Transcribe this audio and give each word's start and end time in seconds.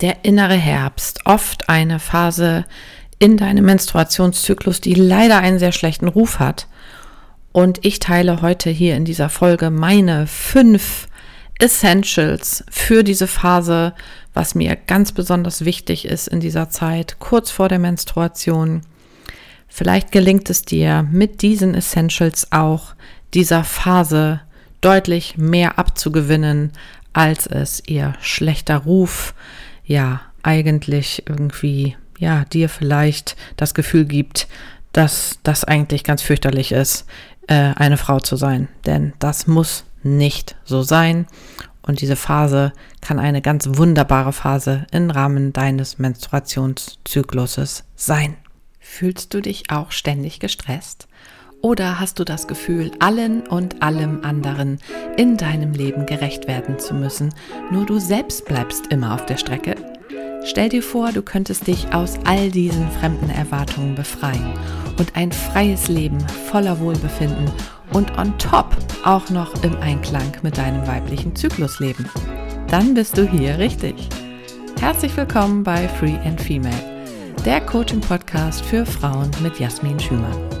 der 0.00 0.24
innere 0.24 0.54
Herbst, 0.54 1.20
oft 1.24 1.68
eine 1.68 1.98
Phase 1.98 2.64
in 3.18 3.36
deinem 3.36 3.64
Menstruationszyklus, 3.64 4.80
die 4.80 4.94
leider 4.94 5.38
einen 5.38 5.58
sehr 5.58 5.72
schlechten 5.72 6.08
Ruf 6.08 6.38
hat. 6.38 6.68
Und 7.52 7.84
ich 7.84 7.98
teile 7.98 8.42
heute 8.42 8.70
hier 8.70 8.96
in 8.96 9.04
dieser 9.04 9.28
Folge 9.28 9.70
meine 9.70 10.26
fünf 10.26 11.08
Essentials 11.58 12.64
für 12.70 13.02
diese 13.02 13.26
Phase, 13.26 13.92
was 14.32 14.54
mir 14.54 14.76
ganz 14.76 15.10
besonders 15.10 15.64
wichtig 15.64 16.04
ist 16.04 16.28
in 16.28 16.38
dieser 16.38 16.70
Zeit, 16.70 17.16
kurz 17.18 17.50
vor 17.50 17.68
der 17.68 17.80
Menstruation. 17.80 18.82
Vielleicht 19.66 20.12
gelingt 20.12 20.48
es 20.50 20.62
dir 20.62 21.06
mit 21.10 21.42
diesen 21.42 21.74
Essentials 21.74 22.52
auch 22.52 22.94
dieser 23.34 23.64
Phase 23.64 24.40
deutlich 24.80 25.36
mehr 25.36 25.78
abzugewinnen, 25.78 26.72
als 27.12 27.48
es 27.48 27.82
ihr 27.86 28.14
schlechter 28.20 28.76
Ruf 28.76 29.34
ja 29.88 30.20
eigentlich 30.44 31.24
irgendwie 31.26 31.96
ja 32.18 32.44
dir 32.44 32.68
vielleicht 32.68 33.36
das 33.56 33.74
Gefühl 33.74 34.04
gibt, 34.04 34.46
dass 34.92 35.38
das 35.42 35.64
eigentlich 35.64 36.04
ganz 36.04 36.22
fürchterlich 36.22 36.72
ist, 36.72 37.06
äh, 37.48 37.72
eine 37.74 37.96
Frau 37.96 38.20
zu 38.20 38.36
sein. 38.36 38.68
Denn 38.86 39.12
das 39.18 39.46
muss 39.46 39.84
nicht 40.02 40.56
so 40.64 40.82
sein. 40.82 41.26
Und 41.82 42.00
diese 42.00 42.16
Phase 42.16 42.72
kann 43.00 43.18
eine 43.18 43.40
ganz 43.40 43.66
wunderbare 43.66 44.32
Phase 44.32 44.86
im 44.90 45.10
Rahmen 45.10 45.52
deines 45.52 45.98
Menstruationszykluses 45.98 47.84
sein. 47.96 48.36
Fühlst 48.78 49.32
du 49.32 49.40
dich 49.40 49.70
auch 49.70 49.90
ständig 49.90 50.38
gestresst? 50.38 51.08
Oder 51.60 51.98
hast 51.98 52.20
du 52.20 52.24
das 52.24 52.46
Gefühl, 52.46 52.92
allen 53.00 53.46
und 53.46 53.82
allem 53.82 54.22
anderen 54.22 54.78
in 55.16 55.36
deinem 55.36 55.72
Leben 55.72 56.06
gerecht 56.06 56.46
werden 56.46 56.78
zu 56.78 56.94
müssen, 56.94 57.34
nur 57.72 57.84
du 57.84 57.98
selbst 57.98 58.44
bleibst 58.44 58.92
immer 58.92 59.14
auf 59.14 59.26
der 59.26 59.38
Strecke? 59.38 59.74
Stell 60.44 60.68
dir 60.68 60.84
vor, 60.84 61.10
du 61.10 61.20
könntest 61.20 61.66
dich 61.66 61.92
aus 61.92 62.18
all 62.24 62.50
diesen 62.50 62.88
fremden 62.92 63.28
Erwartungen 63.30 63.96
befreien 63.96 64.52
und 64.98 65.16
ein 65.16 65.32
freies 65.32 65.88
Leben 65.88 66.20
voller 66.50 66.78
Wohlbefinden 66.78 67.50
und 67.92 68.16
on 68.16 68.38
top 68.38 68.76
auch 69.04 69.28
noch 69.30 69.62
im 69.64 69.76
Einklang 69.80 70.32
mit 70.42 70.56
deinem 70.58 70.86
weiblichen 70.86 71.34
Zyklus 71.34 71.80
leben. 71.80 72.08
Dann 72.68 72.94
bist 72.94 73.18
du 73.18 73.28
hier 73.28 73.58
richtig. 73.58 74.08
Herzlich 74.80 75.16
willkommen 75.16 75.64
bei 75.64 75.88
Free 75.88 76.18
and 76.24 76.40
Female, 76.40 77.34
der 77.44 77.60
Coaching-Podcast 77.60 78.64
für 78.64 78.86
Frauen 78.86 79.30
mit 79.42 79.58
Jasmin 79.58 79.98
Schümann. 79.98 80.57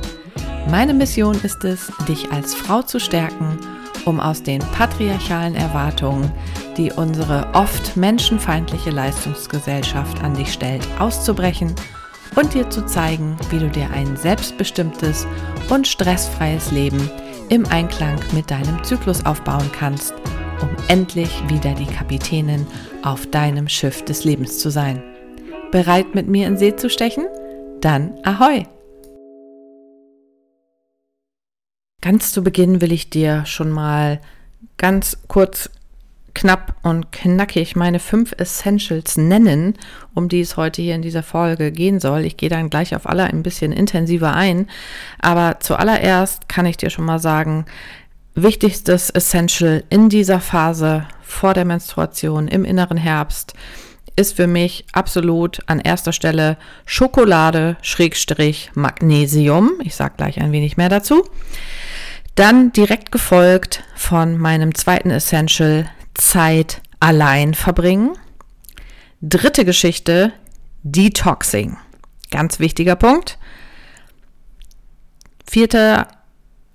Meine 0.66 0.94
Mission 0.94 1.38
ist 1.42 1.64
es, 1.64 1.90
dich 2.08 2.30
als 2.32 2.54
Frau 2.54 2.82
zu 2.82 2.98
stärken, 2.98 3.58
um 4.04 4.20
aus 4.20 4.42
den 4.42 4.60
patriarchalen 4.60 5.54
Erwartungen, 5.54 6.32
die 6.76 6.92
unsere 6.92 7.46
oft 7.52 7.96
menschenfeindliche 7.96 8.90
Leistungsgesellschaft 8.90 10.22
an 10.22 10.34
dich 10.34 10.52
stellt, 10.52 10.86
auszubrechen 10.98 11.74
und 12.36 12.54
dir 12.54 12.68
zu 12.70 12.84
zeigen, 12.86 13.36
wie 13.50 13.58
du 13.58 13.68
dir 13.68 13.90
ein 13.90 14.16
selbstbestimmtes 14.16 15.26
und 15.70 15.86
stressfreies 15.86 16.70
Leben 16.70 17.10
im 17.48 17.66
Einklang 17.66 18.18
mit 18.32 18.50
deinem 18.50 18.82
Zyklus 18.84 19.24
aufbauen 19.24 19.70
kannst, 19.72 20.14
um 20.60 20.68
endlich 20.88 21.30
wieder 21.48 21.74
die 21.74 21.86
Kapitänin 21.86 22.66
auf 23.02 23.26
deinem 23.26 23.68
Schiff 23.68 24.04
des 24.04 24.24
Lebens 24.24 24.58
zu 24.58 24.70
sein. 24.70 25.02
Bereit 25.70 26.14
mit 26.14 26.28
mir 26.28 26.46
in 26.46 26.56
See 26.56 26.76
zu 26.76 26.88
stechen? 26.88 27.26
Dann 27.80 28.14
ahoi! 28.24 28.64
Ganz 32.00 32.32
zu 32.32 32.44
Beginn 32.44 32.80
will 32.80 32.92
ich 32.92 33.10
dir 33.10 33.44
schon 33.44 33.70
mal 33.70 34.20
ganz 34.76 35.18
kurz, 35.26 35.68
knapp 36.32 36.76
und 36.84 37.10
knackig 37.10 37.74
meine 37.74 37.98
fünf 37.98 38.32
Essentials 38.38 39.16
nennen, 39.16 39.74
um 40.14 40.28
die 40.28 40.40
es 40.40 40.56
heute 40.56 40.80
hier 40.80 40.94
in 40.94 41.02
dieser 41.02 41.24
Folge 41.24 41.72
gehen 41.72 41.98
soll. 41.98 42.24
Ich 42.24 42.36
gehe 42.36 42.48
dann 42.48 42.70
gleich 42.70 42.94
auf 42.94 43.08
alle 43.08 43.24
ein 43.24 43.42
bisschen 43.42 43.72
intensiver 43.72 44.34
ein. 44.34 44.68
Aber 45.18 45.58
zuallererst 45.58 46.48
kann 46.48 46.66
ich 46.66 46.76
dir 46.76 46.90
schon 46.90 47.04
mal 47.04 47.18
sagen, 47.18 47.66
wichtigstes 48.36 49.10
Essential 49.10 49.82
in 49.90 50.08
dieser 50.08 50.38
Phase 50.38 51.08
vor 51.20 51.54
der 51.54 51.64
Menstruation 51.64 52.46
im 52.46 52.64
inneren 52.64 52.98
Herbst 52.98 53.54
ist 54.18 54.36
für 54.36 54.48
mich 54.48 54.84
absolut 54.92 55.60
an 55.66 55.78
erster 55.78 56.12
Stelle 56.12 56.56
Schokolade 56.86 57.76
Schrägstrich 57.82 58.70
Magnesium. 58.74 59.74
Ich 59.84 59.94
sage 59.94 60.14
gleich 60.16 60.40
ein 60.40 60.50
wenig 60.50 60.76
mehr 60.76 60.88
dazu. 60.88 61.24
Dann 62.34 62.72
direkt 62.72 63.12
gefolgt 63.12 63.84
von 63.94 64.36
meinem 64.36 64.74
zweiten 64.74 65.10
Essential 65.10 65.88
Zeit 66.14 66.82
allein 66.98 67.54
verbringen. 67.54 68.18
Dritte 69.22 69.64
Geschichte 69.64 70.32
Detoxing. 70.82 71.76
Ganz 72.32 72.58
wichtiger 72.58 72.96
Punkt. 72.96 73.38
Vierte 75.48 76.08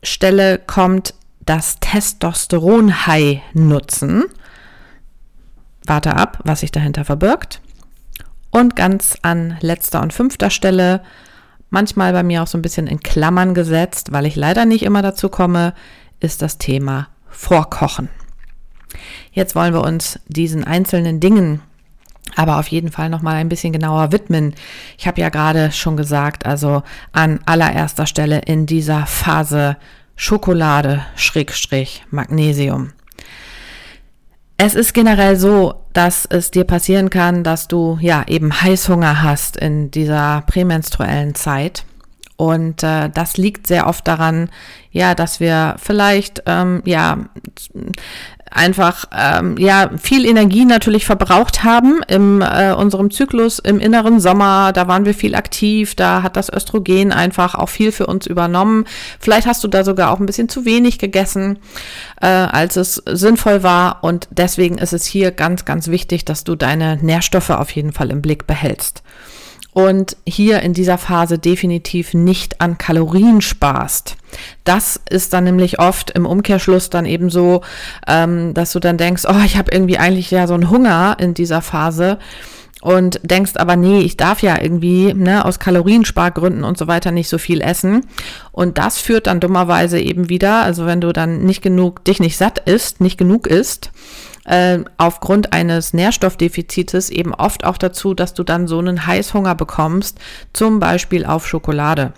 Stelle 0.02 0.60
kommt 0.60 1.14
das 1.42 1.80
Testosteron-High 1.81 3.42
nutzen. 3.54 4.24
Warte 5.85 6.16
ab, 6.16 6.39
was 6.44 6.61
sich 6.61 6.71
dahinter 6.71 7.05
verbirgt. 7.05 7.61
Und 8.51 8.75
ganz 8.75 9.17
an 9.21 9.57
letzter 9.61 10.01
und 10.01 10.13
fünfter 10.13 10.49
Stelle 10.49 11.01
manchmal 11.69 12.13
bei 12.13 12.23
mir 12.23 12.44
auch 12.44 12.47
so 12.47 12.57
ein 12.57 12.61
bisschen 12.61 12.88
in 12.88 12.99
Klammern 12.99 13.53
gesetzt, 13.53 14.11
weil 14.11 14.25
ich 14.25 14.35
leider 14.35 14.66
nicht 14.66 14.83
immer 14.83 15.01
dazu 15.01 15.29
komme, 15.29 15.73
ist 16.19 16.41
das 16.41 16.57
Thema 16.59 17.07
Vorkochen. 17.27 18.09
Jetzt 19.31 19.55
wollen 19.55 19.73
wir 19.73 19.81
uns 19.81 20.19
diesen 20.27 20.63
einzelnen 20.63 21.19
Dingen 21.19 21.61
aber 22.35 22.57
auf 22.57 22.67
jeden 22.67 22.91
Fall 22.91 23.09
noch 23.09 23.21
mal 23.21 23.35
ein 23.35 23.50
bisschen 23.50 23.73
genauer 23.73 24.11
widmen. 24.11 24.55
Ich 24.97 25.07
habe 25.07 25.21
ja 25.21 25.29
gerade 25.29 25.71
schon 25.71 25.97
gesagt, 25.97 26.45
also 26.45 26.83
an 27.11 27.39
allererster 27.45 28.05
Stelle 28.05 28.39
in 28.39 28.65
dieser 28.65 29.05
Phase 29.05 29.77
Schokolade 30.15 31.05
Schrägstrich 31.15 32.03
Magnesium. 32.09 32.91
Es 34.58 34.75
ist 34.75 34.94
generell 34.94 35.36
so, 35.36 35.75
dass 35.94 36.25
es 36.25 36.52
dir 36.52 36.64
passieren 36.64 37.09
kann, 37.09 37.44
dass 37.44 37.68
du 37.68 37.97
ja 38.02 38.24
eben 38.28 38.62
Heißhunger 38.62 39.22
hast 39.24 39.58
in 39.58 39.91
dieser 39.91 40.44
prämenstruellen 40.47 41.36
Zeit. 41.36 41.86
Und 42.36 42.84
äh, 42.84 43.09
das 43.09 43.38
liegt 43.38 43.68
sehr 43.68 43.88
oft 43.88 44.08
daran, 44.08 44.50
ja, 44.92 45.16
dass 45.16 45.40
wir 45.40 45.75
vielleicht 45.78 46.44
ähm, 46.46 46.81
ja 46.86 47.30
einfach 48.53 49.06
ähm, 49.18 49.58
ja 49.58 49.90
viel 50.02 50.25
Energie 50.25 50.66
natürlich 50.66 51.06
verbraucht 51.06 51.64
haben 51.64 52.02
im 52.08 52.41
äh, 52.41 52.74
unserem 52.74 53.12
Zyklus 53.12 53.59
im 53.59 53.80
inneren 53.80 54.19
Sommer. 54.19 54.72
Da 54.74 54.88
waren 54.88 55.06
wir 55.06 55.14
viel 55.14 55.36
aktiv, 55.36 55.96
da 55.96 56.24
hat 56.24 56.36
das 56.36 56.52
Östrogen 56.52 57.12
einfach 57.12 57.56
auch 57.56 57.69
viel 57.69 57.92
für 57.92 58.08
uns 58.08 58.28
übernommen. 58.28 58.86
Vielleicht 59.19 59.47
hast 59.47 59.63
du 59.63 59.68
da 59.68 59.84
sogar 59.84 60.12
auch 60.12 60.19
ein 60.19 60.25
bisschen 60.25 60.50
zu 60.50 60.66
wenig 60.66 61.00
gegessen, 61.00 61.59
äh, 62.22 62.28
als 62.28 62.75
es 62.75 63.02
sinnvoll 63.06 63.63
war. 63.63 64.03
Und 64.03 64.28
deswegen 64.31 64.78
ist 64.78 64.94
es 64.94 65.06
hier 65.06 65.31
ganz, 65.31 65.66
ganz 65.66 65.88
wichtig, 65.88 66.25
dass 66.25 66.44
du 66.44 66.56
deine 66.56 66.97
Nährstoffe 66.97 67.50
auf 67.50 67.72
jeden 67.72 67.92
Fall 67.92 68.12
im 68.12 68.22
Blick 68.22 68.47
behältst 68.47 69.03
und 69.73 70.17
hier 70.25 70.61
in 70.61 70.73
dieser 70.73 70.97
Phase 70.97 71.39
definitiv 71.39 72.13
nicht 72.13 72.61
an 72.61 72.78
Kalorien 72.78 73.41
sparst. 73.41 74.16
Das 74.63 75.00
ist 75.09 75.34
dann 75.34 75.44
nämlich 75.44 75.79
oft 75.79 76.11
im 76.11 76.25
Umkehrschluss 76.25 76.89
dann 76.89 77.06
eben 77.06 77.29
so, 77.29 77.61
ähm, 78.07 78.53
dass 78.53 78.72
du 78.72 78.79
dann 78.79 78.97
denkst, 78.97 79.23
oh, 79.28 79.41
ich 79.45 79.57
habe 79.57 79.72
irgendwie 79.72 79.97
eigentlich 79.97 80.31
ja 80.31 80.47
so 80.47 80.53
einen 80.53 80.69
Hunger 80.69 81.17
in 81.19 81.33
dieser 81.33 81.62
Phase 81.62 82.19
und 82.83 83.21
denkst 83.23 83.53
aber, 83.55 83.77
nee, 83.77 84.01
ich 84.01 84.17
darf 84.17 84.41
ja 84.41 84.61
irgendwie 84.61 85.13
ne, 85.13 85.45
aus 85.45 85.57
Kalorienspargründen 85.57 86.66
und 86.66 86.77
so 86.77 86.85
weiter 86.88 87.11
nicht 87.11 87.29
so 87.29 87.38
viel 87.38 87.61
essen. 87.61 88.05
Und 88.51 88.77
das 88.77 88.97
führt 88.97 89.27
dann 89.27 89.39
dummerweise 89.39 90.01
eben 90.01 90.27
wieder, 90.27 90.63
also 90.63 90.85
wenn 90.85 90.99
du 90.99 91.13
dann 91.13 91.45
nicht 91.45 91.61
genug, 91.61 92.03
dich 92.03 92.19
nicht 92.19 92.35
satt 92.35 92.59
isst, 92.59 92.99
nicht 92.99 93.17
genug 93.17 93.47
isst, 93.47 93.91
äh, 94.44 94.79
aufgrund 94.97 95.53
eines 95.53 95.94
Nährstoffdefizites 95.94 97.09
eben 97.09 97.33
oft 97.33 97.63
auch 97.63 97.77
dazu, 97.77 98.13
dass 98.13 98.33
du 98.33 98.44
dann 98.44 98.68
so 98.68 98.80
einen 98.80 99.07
Heißhunger 99.07 99.56
bekommst, 99.56 100.19
zum 100.51 100.81
Beispiel 100.81 101.25
auf 101.25 101.47
Schokolade. 101.47 102.12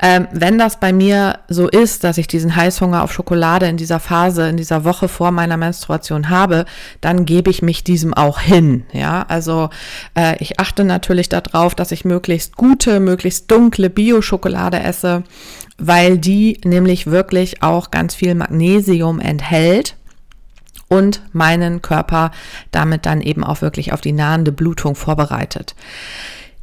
Ähm, 0.00 0.28
wenn 0.32 0.58
das 0.58 0.78
bei 0.78 0.92
mir 0.92 1.40
so 1.48 1.68
ist, 1.68 2.04
dass 2.04 2.18
ich 2.18 2.28
diesen 2.28 2.54
Heißhunger 2.54 3.02
auf 3.02 3.12
Schokolade 3.12 3.66
in 3.66 3.76
dieser 3.76 4.00
Phase, 4.00 4.48
in 4.48 4.56
dieser 4.56 4.84
Woche 4.84 5.08
vor 5.08 5.30
meiner 5.32 5.56
Menstruation 5.56 6.28
habe, 6.30 6.66
dann 7.00 7.24
gebe 7.24 7.50
ich 7.50 7.62
mich 7.62 7.84
diesem 7.84 8.14
auch 8.14 8.40
hin. 8.40 8.84
Ja, 8.92 9.24
also 9.28 9.70
äh, 10.14 10.36
ich 10.38 10.60
achte 10.60 10.84
natürlich 10.84 11.28
darauf, 11.28 11.74
dass 11.74 11.92
ich 11.92 12.04
möglichst 12.04 12.56
gute, 12.56 13.00
möglichst 13.00 13.50
dunkle 13.50 13.90
Bio-Schokolade 13.90 14.80
esse, 14.80 15.24
weil 15.78 16.18
die 16.18 16.60
nämlich 16.64 17.06
wirklich 17.06 17.62
auch 17.62 17.90
ganz 17.90 18.14
viel 18.14 18.34
Magnesium 18.34 19.20
enthält 19.20 19.96
und 20.88 21.22
meinen 21.32 21.82
Körper 21.82 22.30
damit 22.70 23.06
dann 23.06 23.20
eben 23.20 23.44
auch 23.44 23.62
wirklich 23.62 23.92
auf 23.92 24.00
die 24.00 24.12
nahende 24.12 24.52
Blutung 24.52 24.94
vorbereitet. 24.94 25.74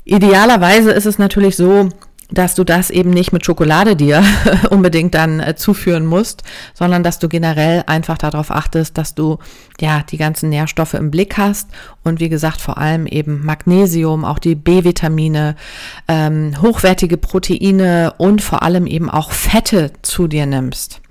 Idealerweise 0.04 0.92
ist 0.92 1.06
es 1.06 1.18
natürlich 1.18 1.56
so, 1.56 1.90
dass 2.32 2.56
du 2.56 2.64
das 2.64 2.90
eben 2.90 3.12
nicht 3.12 3.32
mit 3.32 3.46
Schokolade 3.46 3.96
dir 3.96 4.24
unbedingt 4.70 5.14
dann 5.14 5.40
äh, 5.40 5.56
zuführen 5.56 6.06
musst, 6.06 6.44
sondern 6.74 7.04
dass 7.04 7.20
du 7.20 7.30
generell 7.30 7.84
einfach 7.88 8.18
darauf 8.18 8.52
achtest, 8.52 8.98
dass 8.98 9.14
du 9.14 9.38
ja 9.80 10.02
die 10.04 10.18
ganzen 10.18 10.50
Nährstoffe 10.50 10.96
im 10.96 11.12
Blick 11.12 11.38
hast 11.38 11.70
und 12.04 12.20
wie 12.20 12.30
gesagt 12.30 12.62
vor 12.62 12.78
allem 12.78 13.06
eben 13.06 13.46
Magnesium, 13.46 14.26
auch 14.26 14.40
die 14.40 14.56
B-Vitamine, 14.56 15.56
ähm, 16.08 16.56
hochwertige 16.62 17.18
Proteine 17.18 18.14
und 18.18 18.42
vor 18.42 18.64
allem 18.64 18.88
eben 18.88 19.10
auch 19.10 19.32
Fette 19.32 19.92
zu 20.02 20.28
dir 20.28 20.46
nimmst. 20.46 21.02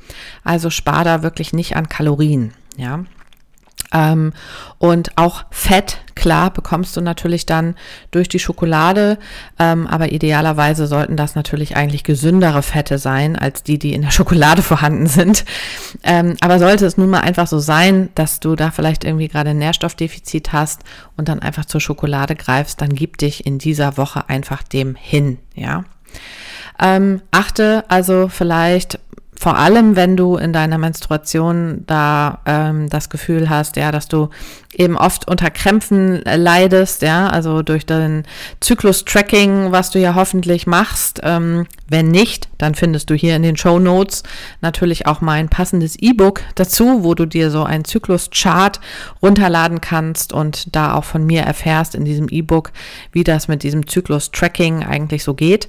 Also 0.43 0.71
spar 0.71 1.05
da 1.05 1.23
wirklich 1.23 1.53
nicht 1.53 1.77
an 1.77 1.89
Kalorien, 1.89 2.53
ja. 2.77 3.05
Ähm, 3.95 4.33
und 4.79 5.17
auch 5.17 5.45
Fett, 5.51 5.99
klar, 6.17 6.53
bekommst 6.53 6.97
du 6.97 7.01
natürlich 7.01 7.47
dann 7.47 7.77
durch 8.11 8.29
die 8.29 8.41
Schokolade, 8.41 9.19
ähm, 9.59 9.87
aber 9.87 10.11
idealerweise 10.11 10.87
sollten 10.89 11.17
das 11.17 11.37
natürlich 11.37 11.77
eigentlich 11.77 12.03
gesündere 12.03 12.63
Fette 12.63 12.99
sein, 12.99 13.37
als 13.37 13.63
die, 13.63 13.79
die 13.79 13.95
in 13.95 14.03
der 14.03 14.11
Schokolade 14.13 14.63
vorhanden 14.63 15.07
sind. 15.07 15.45
Ähm, 16.03 16.37
aber 16.41 16.59
sollte 16.59 16.87
es 16.87 16.97
nun 16.97 17.09
mal 17.09 17.21
einfach 17.21 17.47
so 17.47 17.61
sein, 17.61 18.11
dass 18.17 18.41
du 18.41 18.57
da 18.57 18.73
vielleicht 18.73 19.05
irgendwie 19.05 19.29
gerade 19.29 19.51
ein 19.51 19.59
Nährstoffdefizit 19.59 20.53
hast 20.53 20.83
und 21.17 21.29
dann 21.29 21.41
einfach 21.41 21.65
zur 21.65 21.81
Schokolade 21.81 22.35
greifst, 22.35 22.81
dann 22.81 22.91
gib 22.91 23.19
dich 23.19 23.47
in 23.47 23.59
dieser 23.59 23.97
Woche 23.97 24.29
einfach 24.29 24.63
dem 24.65 24.97
hin, 24.97 25.39
ja. 25.55 25.85
Ähm, 26.81 27.23
achte 27.31 27.85
also 27.87 28.29
vielleicht 28.29 28.99
vor 29.45 29.59
allem, 29.59 29.95
wenn 29.95 30.17
du 30.17 30.39
in 30.39 30.55
deiner 30.55 30.79
Menstruation 30.79 31.85
da 31.87 32.39
ähm, 32.47 32.89
das 32.89 33.11
Gefühl 33.11 33.51
hast, 33.51 33.77
ja, 33.77 33.93
dass 33.93 34.09
du 34.09 34.31
eben 34.73 34.97
oft 34.97 35.29
unter 35.29 35.51
Krämpfen 35.51 36.23
leidest, 36.25 37.03
ja, 37.03 37.29
also 37.29 37.61
durch 37.61 37.85
den 37.85 38.23
Zyklus-Tracking, 38.61 39.71
was 39.71 39.91
du 39.91 39.99
ja 39.99 40.15
hoffentlich 40.15 40.67
machst. 40.67 41.21
Ähm, 41.23 41.67
wenn 41.87 42.09
nicht, 42.09 42.49
dann 42.57 42.75
findest 42.75 43.11
du 43.11 43.15
hier 43.15 43.37
in 43.37 43.43
den 43.43 43.59
Show 43.59 43.79
Notes 43.79 44.23
natürlich 44.63 45.07
auch 45.07 45.21
mein 45.21 45.51
passendes 45.51 45.97
E-Book 45.97 46.41
dazu, 46.55 47.05
wo 47.05 47.15
du 47.15 47.27
dir 47.27 47.51
so 47.51 47.65
einen 47.65 47.85
Zyklus-Chart 47.85 48.81
runterladen 49.21 49.83
kannst 49.83 50.33
und 50.33 50.75
da 50.75 50.95
auch 50.95 51.05
von 51.05 51.23
mir 51.23 51.43
erfährst 51.43 51.95
in 51.95 52.07
diesem 52.07 52.31
E-Book, 52.31 52.73
wie 53.13 53.25
das 53.25 53.47
mit 53.47 53.63
diesem 53.63 53.87
Zyklus-Tracking 53.87 54.85
eigentlich 54.85 55.23
so 55.23 55.35
geht 55.35 55.69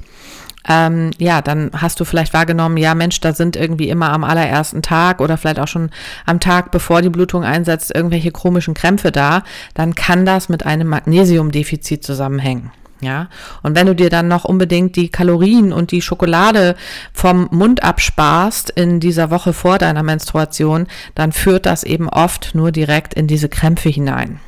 ähm, 0.68 1.12
ja, 1.18 1.42
dann 1.42 1.72
hast 1.74 2.00
du 2.00 2.06
vielleicht 2.06 2.34
wahrgenommen, 2.34 2.78
ja 2.78 2.96
Mensch, 2.96 3.20
da 3.20 3.34
sind 3.34 3.56
irgendwie 3.56 3.90
immer 3.90 4.12
am 4.12 4.24
allerersten 4.24 4.82
Tag 4.82 5.22
oder 5.22 5.38
vielleicht 5.38 5.60
auch 5.60 5.68
schon 5.68 5.90
am 6.26 6.40
Tag, 6.40 6.72
bevor 6.72 7.02
die 7.02 7.10
Blutung 7.10 7.44
einsetzt, 7.44 7.94
irgendwelche 7.94 8.32
chronischen 8.32 8.74
Krämpfe 8.74 9.12
da, 9.12 9.44
dann 9.74 9.96
kann 9.96 10.26
das 10.26 10.50
mit 10.50 10.66
einem 10.66 10.88
Magnesiumdefizit 10.88 12.04
zusammenhängen. 12.04 12.72
Ja, 13.02 13.28
und 13.62 13.76
wenn 13.76 13.88
du 13.88 13.94
dir 13.94 14.10
dann 14.10 14.30
noch 14.30 14.46
unbedingt 14.46 14.96
die 14.96 15.10
Kalorien 15.10 15.74
und 15.74 15.92
die 15.92 16.02
Schokolade 16.02 16.76
vom 17.14 17.50
Mund 17.52 17.84
absparst 17.84 18.70
in 18.70 19.00
dieser 19.00 19.30
Woche 19.30 19.52
vor 19.52 19.78
deiner 19.78 20.02
Menstruation, 20.02 20.88
dann 21.14 21.34
führt 21.34 21.66
das 21.66 21.84
eben 21.84 22.08
oft 22.08 22.56
nur 22.56 22.72
direkt 22.72 23.14
in 23.14 23.28
diese 23.28 23.50
Krämpfe 23.50 23.90
hinein. 23.90 24.40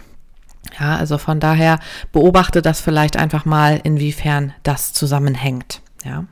Ja, 0.80 0.96
also 0.96 1.18
von 1.18 1.40
daher 1.40 1.80
beobachte 2.12 2.62
das 2.62 2.80
vielleicht 2.80 3.18
einfach 3.18 3.46
mal, 3.46 3.80
inwiefern 3.84 4.54
das 4.64 4.94
zusammenhängt. 4.94 5.82
Ja. 6.08 6.26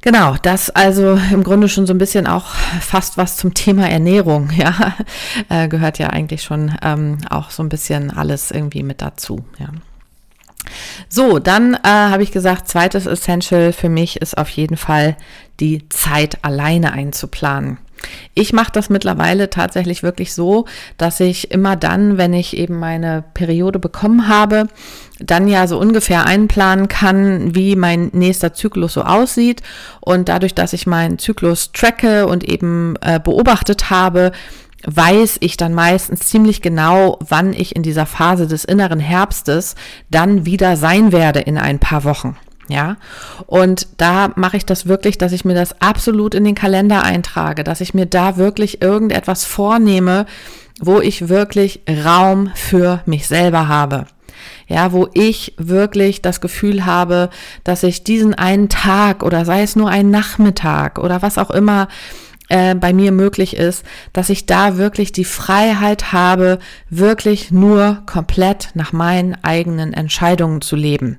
Genau, 0.00 0.36
das 0.40 0.70
also 0.70 1.18
im 1.32 1.42
Grunde 1.42 1.68
schon 1.68 1.86
so 1.86 1.92
ein 1.92 1.98
bisschen 1.98 2.26
auch 2.26 2.46
fast 2.80 3.18
was 3.18 3.36
zum 3.36 3.52
Thema 3.52 3.88
Ernährung, 3.88 4.50
ja, 4.56 4.94
äh, 5.48 5.68
gehört 5.68 5.98
ja 5.98 6.10
eigentlich 6.10 6.42
schon 6.42 6.72
ähm, 6.82 7.18
auch 7.30 7.50
so 7.50 7.62
ein 7.62 7.68
bisschen 7.68 8.10
alles 8.10 8.50
irgendwie 8.50 8.82
mit 8.82 9.02
dazu, 9.02 9.44
ja. 9.58 9.68
So, 11.08 11.38
dann 11.38 11.74
äh, 11.74 11.78
habe 11.84 12.22
ich 12.22 12.30
gesagt, 12.30 12.68
zweites 12.68 13.06
Essential 13.06 13.72
für 13.72 13.88
mich 13.88 14.20
ist 14.20 14.36
auf 14.36 14.50
jeden 14.50 14.76
Fall 14.76 15.16
die 15.60 15.88
Zeit 15.88 16.44
alleine 16.44 16.92
einzuplanen. 16.92 17.78
Ich 18.34 18.52
mache 18.52 18.72
das 18.72 18.90
mittlerweile 18.90 19.50
tatsächlich 19.50 20.02
wirklich 20.02 20.34
so, 20.34 20.66
dass 20.96 21.20
ich 21.20 21.50
immer 21.50 21.76
dann, 21.76 22.18
wenn 22.18 22.32
ich 22.32 22.56
eben 22.56 22.78
meine 22.78 23.24
Periode 23.34 23.78
bekommen 23.78 24.28
habe, 24.28 24.68
dann 25.20 25.48
ja 25.48 25.66
so 25.66 25.78
ungefähr 25.78 26.26
einplanen 26.26 26.88
kann, 26.88 27.54
wie 27.54 27.76
mein 27.76 28.10
nächster 28.12 28.54
Zyklus 28.54 28.94
so 28.94 29.02
aussieht. 29.02 29.62
Und 30.00 30.28
dadurch, 30.28 30.54
dass 30.54 30.72
ich 30.72 30.86
meinen 30.86 31.18
Zyklus 31.18 31.72
tracke 31.72 32.26
und 32.26 32.44
eben 32.44 32.94
äh, 33.00 33.18
beobachtet 33.18 33.90
habe, 33.90 34.32
weiß 34.84 35.38
ich 35.40 35.56
dann 35.56 35.74
meistens 35.74 36.20
ziemlich 36.20 36.62
genau, 36.62 37.18
wann 37.20 37.52
ich 37.52 37.74
in 37.74 37.82
dieser 37.82 38.06
Phase 38.06 38.46
des 38.46 38.64
inneren 38.64 39.00
Herbstes 39.00 39.74
dann 40.10 40.46
wieder 40.46 40.76
sein 40.76 41.12
werde 41.12 41.40
in 41.40 41.58
ein 41.58 41.78
paar 41.78 42.04
Wochen. 42.04 42.36
Ja, 42.68 42.96
und 43.46 43.86
da 43.96 44.30
mache 44.36 44.58
ich 44.58 44.66
das 44.66 44.86
wirklich, 44.86 45.16
dass 45.16 45.32
ich 45.32 45.46
mir 45.46 45.54
das 45.54 45.80
absolut 45.80 46.34
in 46.34 46.44
den 46.44 46.54
Kalender 46.54 47.02
eintrage, 47.02 47.64
dass 47.64 47.80
ich 47.80 47.94
mir 47.94 48.04
da 48.04 48.36
wirklich 48.36 48.82
irgendetwas 48.82 49.46
vornehme, 49.46 50.26
wo 50.78 51.00
ich 51.00 51.30
wirklich 51.30 51.80
Raum 52.04 52.50
für 52.54 53.00
mich 53.06 53.26
selber 53.26 53.68
habe. 53.68 54.06
Ja, 54.66 54.92
wo 54.92 55.08
ich 55.14 55.54
wirklich 55.56 56.20
das 56.20 56.42
Gefühl 56.42 56.84
habe, 56.84 57.30
dass 57.64 57.82
ich 57.82 58.04
diesen 58.04 58.34
einen 58.34 58.68
Tag 58.68 59.22
oder 59.22 59.46
sei 59.46 59.62
es 59.62 59.74
nur 59.74 59.88
ein 59.88 60.10
Nachmittag 60.10 60.98
oder 60.98 61.22
was 61.22 61.38
auch 61.38 61.50
immer 61.50 61.88
äh, 62.48 62.74
bei 62.74 62.92
mir 62.92 63.12
möglich 63.12 63.56
ist, 63.56 63.84
dass 64.12 64.30
ich 64.30 64.46
da 64.46 64.76
wirklich 64.76 65.12
die 65.12 65.24
Freiheit 65.24 66.12
habe, 66.12 66.58
wirklich 66.88 67.50
nur 67.50 68.02
komplett 68.06 68.70
nach 68.74 68.92
meinen 68.92 69.36
eigenen 69.42 69.92
Entscheidungen 69.92 70.60
zu 70.60 70.76
leben. 70.76 71.18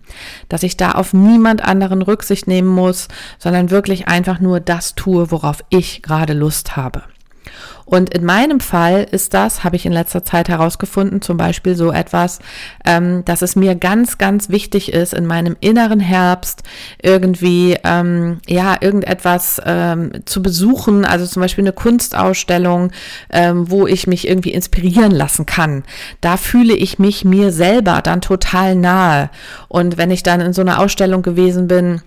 Dass 0.50 0.64
ich 0.64 0.78
da 0.78 0.94
auf 0.94 1.14
niemand 1.14 1.64
anderen 1.64 2.02
Rücksicht 2.02 2.48
nehmen 2.48 2.70
muss, 2.70 3.08
sondern 3.38 3.70
wirklich 3.70 4.08
einfach 4.08 4.40
nur 4.40 4.60
das 4.60 4.96
tue, 4.96 5.32
worauf 5.32 5.64
ich 5.70 6.02
gerade 6.02 6.34
Lust 6.34 6.76
habe. 6.76 7.04
Und 7.90 8.14
in 8.14 8.24
meinem 8.24 8.60
Fall 8.60 9.08
ist 9.10 9.34
das, 9.34 9.64
habe 9.64 9.76
ich 9.76 9.86
in 9.86 9.92
letzter 9.92 10.24
Zeit 10.24 10.48
herausgefunden, 10.48 11.24
zum 11.24 11.38
Beispiel 11.38 11.76
so 11.76 11.92
etwas, 11.92 12.38
ähm, 12.86 13.26
dass 13.26 13.42
es 13.42 13.56
mir 13.56 13.74
ganz, 13.74 14.20
ganz 14.20 14.50
wichtig 14.50 14.94
ist, 14.94 15.14
in 15.14 15.26
meinem 15.26 15.58
inneren 15.60 16.00
Herbst 16.00 16.62
irgendwie, 17.02 17.78
ähm, 17.84 18.42
ja, 18.48 18.78
irgendetwas 18.80 19.60
ähm, 19.66 20.12
zu 20.26 20.44
besuchen, 20.44 21.04
also 21.04 21.26
zum 21.26 21.42
Beispiel 21.42 21.64
eine 21.64 21.74
Kunstausstellung, 21.74 22.92
ähm, 23.32 23.72
wo 23.72 23.88
ich 23.88 24.06
mich 24.06 24.28
irgendwie 24.28 24.54
inspirieren 24.54 25.12
lassen 25.12 25.48
kann. 25.48 25.84
Da 26.22 26.38
fühle 26.38 26.76
ich 26.76 27.00
mich 27.00 27.26
mir 27.26 27.52
selber 27.52 28.02
dann 28.04 28.22
total 28.22 28.76
nahe. 28.76 29.32
Und 29.68 29.98
wenn 29.98 30.12
ich 30.12 30.22
dann 30.22 30.42
in 30.42 30.54
so 30.54 30.62
einer 30.62 30.80
Ausstellung 30.80 31.24
gewesen 31.24 31.68
bin, 31.68 32.02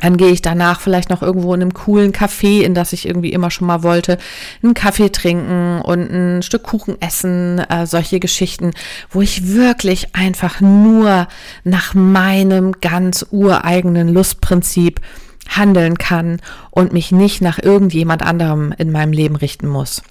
dann 0.00 0.16
gehe 0.16 0.30
ich 0.30 0.42
danach 0.42 0.80
vielleicht 0.80 1.10
noch 1.10 1.22
irgendwo 1.22 1.54
in 1.54 1.62
einem 1.62 1.74
coolen 1.74 2.12
Café, 2.12 2.60
in 2.60 2.74
das 2.74 2.92
ich 2.92 3.06
irgendwie 3.06 3.32
immer 3.32 3.50
schon 3.50 3.66
mal 3.66 3.82
wollte, 3.82 4.18
einen 4.62 4.74
Kaffee 4.74 5.10
trinken 5.10 5.80
und 5.82 6.10
ein 6.10 6.42
Stück 6.42 6.64
Kuchen 6.64 7.00
essen, 7.00 7.58
äh, 7.58 7.86
solche 7.86 8.20
Geschichten, 8.20 8.72
wo 9.10 9.22
ich 9.22 9.54
wirklich 9.54 10.14
einfach 10.14 10.60
nur 10.60 11.28
nach 11.64 11.94
meinem 11.94 12.72
ganz 12.80 13.26
ureigenen 13.30 14.08
Lustprinzip 14.08 15.00
handeln 15.48 15.98
kann 15.98 16.40
und 16.70 16.92
mich 16.92 17.12
nicht 17.12 17.40
nach 17.40 17.58
irgendjemand 17.58 18.22
anderem 18.22 18.72
in 18.76 18.92
meinem 18.92 19.12
Leben 19.12 19.36
richten 19.36 19.68
muss. 19.68 20.02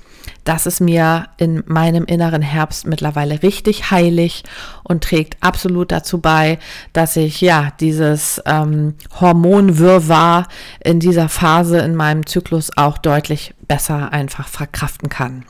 Das 0.44 0.66
ist 0.66 0.80
mir 0.80 1.28
in 1.38 1.64
meinem 1.66 2.06
inneren 2.06 2.42
Herbst 2.42 2.86
mittlerweile 2.88 3.42
richtig 3.44 3.92
heilig 3.92 4.44
und 4.84 5.04
trägt 5.04 5.38
absolut 5.42 5.92
dazu 5.92 6.20
bei, 6.20 6.60
dass 6.94 7.16
ich 7.16 7.42
ja 7.42 7.72
dieses 7.80 8.42
ähm, 8.46 8.96
Hormonwirrwarr 9.20 10.48
in 10.84 11.00
dieser 11.00 11.30
Phase 11.30 11.80
in 11.80 11.96
meinem 11.96 12.26
Zyklus 12.26 12.72
auch 12.76 12.98
deutlich 12.98 13.54
besser 13.68 14.14
einfach 14.14 14.48
verkraften 14.48 15.10
kann. 15.10 15.46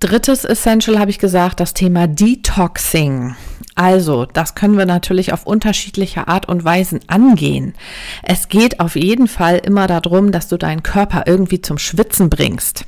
Drittes 0.00 0.44
Essential 0.44 1.00
habe 1.00 1.10
ich 1.10 1.18
gesagt, 1.18 1.58
das 1.58 1.74
Thema 1.74 2.06
Detoxing. 2.06 3.34
Also, 3.74 4.26
das 4.26 4.54
können 4.54 4.78
wir 4.78 4.86
natürlich 4.86 5.32
auf 5.32 5.44
unterschiedliche 5.44 6.28
Art 6.28 6.48
und 6.48 6.64
Weisen 6.64 7.00
angehen. 7.08 7.74
Es 8.22 8.48
geht 8.48 8.78
auf 8.78 8.94
jeden 8.94 9.26
Fall 9.26 9.56
immer 9.56 9.88
darum, 9.88 10.30
dass 10.30 10.46
du 10.46 10.56
deinen 10.56 10.84
Körper 10.84 11.24
irgendwie 11.26 11.62
zum 11.62 11.78
Schwitzen 11.78 12.30
bringst. 12.30 12.84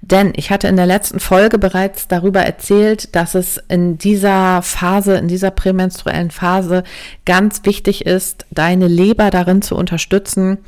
Denn 0.00 0.32
ich 0.36 0.50
hatte 0.50 0.68
in 0.68 0.76
der 0.76 0.86
letzten 0.86 1.18
Folge 1.18 1.58
bereits 1.58 2.06
darüber 2.06 2.40
erzählt, 2.40 3.16
dass 3.16 3.34
es 3.34 3.60
in 3.68 3.98
dieser 3.98 4.62
Phase, 4.62 5.16
in 5.16 5.26
dieser 5.26 5.50
prämenstruellen 5.50 6.30
Phase 6.30 6.84
ganz 7.26 7.62
wichtig 7.64 8.06
ist, 8.06 8.46
deine 8.52 8.86
Leber 8.86 9.30
darin 9.30 9.60
zu 9.60 9.74
unterstützen, 9.74 10.58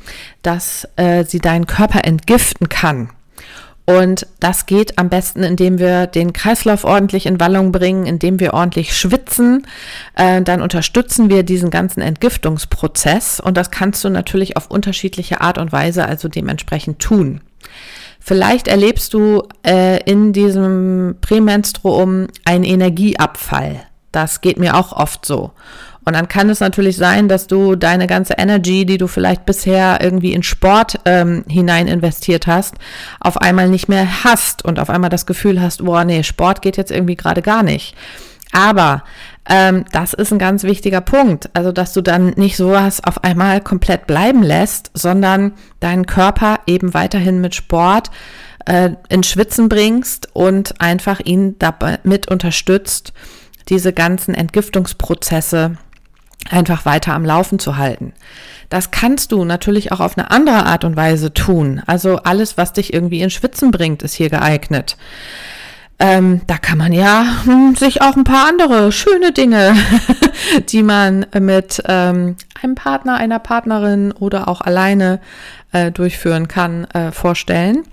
dass 0.43 0.85
äh, 0.97 1.23
sie 1.23 1.39
deinen 1.39 1.65
Körper 1.65 2.03
entgiften 2.03 2.67
kann. 2.67 3.09
Und 3.85 4.27
das 4.39 4.67
geht 4.67 4.99
am 4.99 5.09
besten, 5.09 5.43
indem 5.43 5.79
wir 5.79 6.07
den 6.07 6.33
Kreislauf 6.33 6.83
ordentlich 6.83 7.25
in 7.25 7.39
Wallung 7.39 7.71
bringen, 7.71 8.05
indem 8.05 8.39
wir 8.39 8.53
ordentlich 8.53 8.95
schwitzen. 8.95 9.65
Äh, 10.15 10.41
dann 10.43 10.61
unterstützen 10.61 11.29
wir 11.29 11.43
diesen 11.43 11.71
ganzen 11.71 12.01
Entgiftungsprozess. 12.01 13.39
Und 13.39 13.57
das 13.57 13.71
kannst 13.71 14.03
du 14.03 14.09
natürlich 14.09 14.55
auf 14.55 14.69
unterschiedliche 14.69 15.41
Art 15.41 15.57
und 15.57 15.71
Weise 15.71 16.05
also 16.05 16.27
dementsprechend 16.27 16.99
tun. 16.99 17.41
Vielleicht 18.19 18.67
erlebst 18.67 19.15
du 19.15 19.43
äh, 19.65 19.99
in 20.03 20.31
diesem 20.31 21.15
Prämenstruum 21.21 22.27
einen 22.45 22.63
Energieabfall. 22.63 23.81
Das 24.11 24.41
geht 24.41 24.59
mir 24.59 24.75
auch 24.75 24.91
oft 24.91 25.25
so. 25.25 25.51
Und 26.03 26.15
dann 26.15 26.27
kann 26.27 26.49
es 26.49 26.59
natürlich 26.59 26.97
sein, 26.97 27.27
dass 27.27 27.47
du 27.47 27.75
deine 27.75 28.07
ganze 28.07 28.33
Energy, 28.37 28.85
die 28.85 28.97
du 28.97 29.07
vielleicht 29.07 29.45
bisher 29.45 29.99
irgendwie 30.01 30.33
in 30.33 30.41
Sport 30.41 30.99
ähm, 31.05 31.43
hinein 31.47 31.87
investiert 31.87 32.47
hast, 32.47 32.75
auf 33.19 33.37
einmal 33.37 33.69
nicht 33.69 33.87
mehr 33.87 34.23
hast 34.23 34.65
und 34.65 34.79
auf 34.79 34.89
einmal 34.89 35.11
das 35.11 35.27
Gefühl 35.27 35.61
hast, 35.61 35.85
boah, 35.85 36.03
nee, 36.03 36.23
Sport 36.23 36.61
geht 36.61 36.77
jetzt 36.77 36.91
irgendwie 36.91 37.15
gerade 37.15 37.41
gar 37.43 37.61
nicht. 37.61 37.95
Aber 38.51 39.03
ähm, 39.47 39.85
das 39.91 40.13
ist 40.13 40.31
ein 40.31 40.39
ganz 40.39 40.63
wichtiger 40.63 41.01
Punkt. 41.01 41.49
Also, 41.53 41.71
dass 41.71 41.93
du 41.93 42.01
dann 42.01 42.29
nicht 42.35 42.57
sowas 42.57 43.03
auf 43.03 43.23
einmal 43.23 43.61
komplett 43.61 44.07
bleiben 44.07 44.43
lässt, 44.43 44.91
sondern 44.93 45.53
deinen 45.79 46.05
Körper 46.05 46.59
eben 46.67 46.93
weiterhin 46.93 47.41
mit 47.41 47.55
Sport 47.55 48.11
äh, 48.65 48.91
ins 49.09 49.27
Schwitzen 49.27 49.69
bringst 49.69 50.29
und 50.33 50.81
einfach 50.81 51.19
ihn 51.19 51.55
damit 51.59 52.29
unterstützt, 52.29 53.13
diese 53.69 53.93
ganzen 53.93 54.35
Entgiftungsprozesse 54.35 55.77
einfach 56.49 56.85
weiter 56.85 57.13
am 57.13 57.25
Laufen 57.25 57.59
zu 57.59 57.77
halten. 57.77 58.13
Das 58.69 58.91
kannst 58.91 59.31
du 59.31 59.43
natürlich 59.43 59.91
auch 59.91 59.99
auf 59.99 60.17
eine 60.17 60.31
andere 60.31 60.65
Art 60.65 60.85
und 60.85 60.95
Weise 60.95 61.33
tun. 61.33 61.81
Also 61.87 62.17
alles, 62.17 62.57
was 62.57 62.73
dich 62.73 62.93
irgendwie 62.93 63.21
in 63.21 63.29
Schwitzen 63.29 63.71
bringt, 63.71 64.01
ist 64.01 64.13
hier 64.13 64.29
geeignet. 64.29 64.97
Ähm, 65.99 66.41
da 66.47 66.57
kann 66.57 66.79
man 66.79 66.93
ja 66.93 67.25
hm, 67.43 67.75
sich 67.75 68.01
auch 68.01 68.15
ein 68.15 68.23
paar 68.23 68.47
andere 68.47 68.91
schöne 68.91 69.33
Dinge, 69.33 69.75
die 70.69 70.81
man 70.81 71.27
mit 71.39 71.83
ähm, 71.85 72.37
einem 72.61 72.75
Partner, 72.75 73.17
einer 73.17 73.39
Partnerin 73.39 74.11
oder 74.11 74.47
auch 74.47 74.61
alleine 74.61 75.19
äh, 75.73 75.91
durchführen 75.91 76.47
kann, 76.47 76.85
äh, 76.85 77.11
vorstellen. 77.11 77.83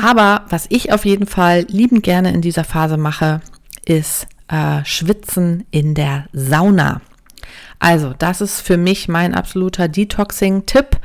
Aber 0.00 0.42
was 0.48 0.66
ich 0.68 0.92
auf 0.92 1.04
jeden 1.04 1.26
Fall 1.26 1.66
liebend 1.68 2.02
gerne 2.02 2.32
in 2.32 2.40
dieser 2.40 2.64
Phase 2.64 2.96
mache, 2.96 3.40
ist 3.84 4.28
äh, 4.48 4.84
Schwitzen 4.84 5.66
in 5.70 5.94
der 5.94 6.26
Sauna. 6.32 7.00
Also, 7.84 8.14
das 8.16 8.40
ist 8.40 8.62
für 8.62 8.78
mich 8.78 9.08
mein 9.08 9.34
absoluter 9.34 9.88
Detoxing-Tipp. 9.88 10.96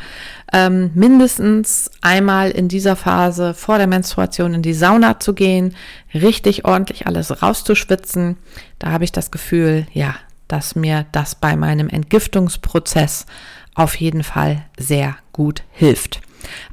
Ähm, 0.54 0.92
mindestens 0.94 1.92
einmal 2.00 2.52
in 2.52 2.70
dieser 2.70 2.96
Phase 2.96 3.54
vor 3.54 3.78
der 3.78 3.88
Menstruation 3.88 4.54
in 4.54 4.62
die 4.62 4.74
Sauna 4.74 5.20
zu 5.20 5.34
gehen, 5.34 5.76
richtig 6.14 6.64
ordentlich 6.64 7.06
alles 7.06 7.44
rauszuschwitzen. 7.44 8.38
Da 8.80 8.92
habe 8.92 9.04
ich 9.04 9.12
das 9.12 9.30
Gefühl, 9.30 9.88
ja, 9.92 10.16
dass 10.48 10.78
mir 10.78 11.06
das 11.12 11.36
bei 11.36 11.58
meinem 11.58 11.90
Entgiftungsprozess 11.90 13.26
auf 13.76 13.96
jeden 13.96 14.24
Fall 14.24 14.64
sehr 14.78 15.18
gut 15.34 15.64
hilft. 15.74 16.22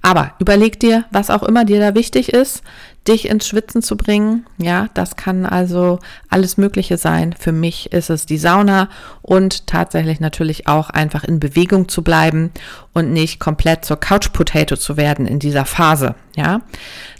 Aber 0.02 0.34
überleg 0.38 0.78
dir, 0.78 1.04
was 1.10 1.30
auch 1.30 1.42
immer 1.42 1.64
dir 1.64 1.80
da 1.80 1.96
wichtig 1.96 2.32
ist, 2.32 2.62
dich 3.08 3.28
ins 3.28 3.46
Schwitzen 3.46 3.82
zu 3.82 3.96
bringen. 3.96 4.46
Ja, 4.58 4.88
das 4.94 5.16
kann 5.16 5.46
also 5.46 5.98
alles 6.28 6.56
Mögliche 6.56 6.98
sein. 6.98 7.34
Für 7.38 7.52
mich 7.52 7.92
ist 7.92 8.10
es 8.10 8.26
die 8.26 8.38
Sauna 8.38 8.88
und 9.22 9.66
tatsächlich 9.66 10.20
natürlich 10.20 10.66
auch 10.66 10.90
einfach 10.90 11.24
in 11.24 11.40
Bewegung 11.40 11.88
zu 11.88 12.02
bleiben 12.02 12.50
und 12.92 13.12
nicht 13.12 13.40
komplett 13.40 13.84
zur 13.84 13.98
Couch 13.98 14.32
Potato 14.32 14.76
zu 14.76 14.96
werden 14.96 15.26
in 15.26 15.38
dieser 15.38 15.64
Phase. 15.64 16.14
Ja, 16.36 16.60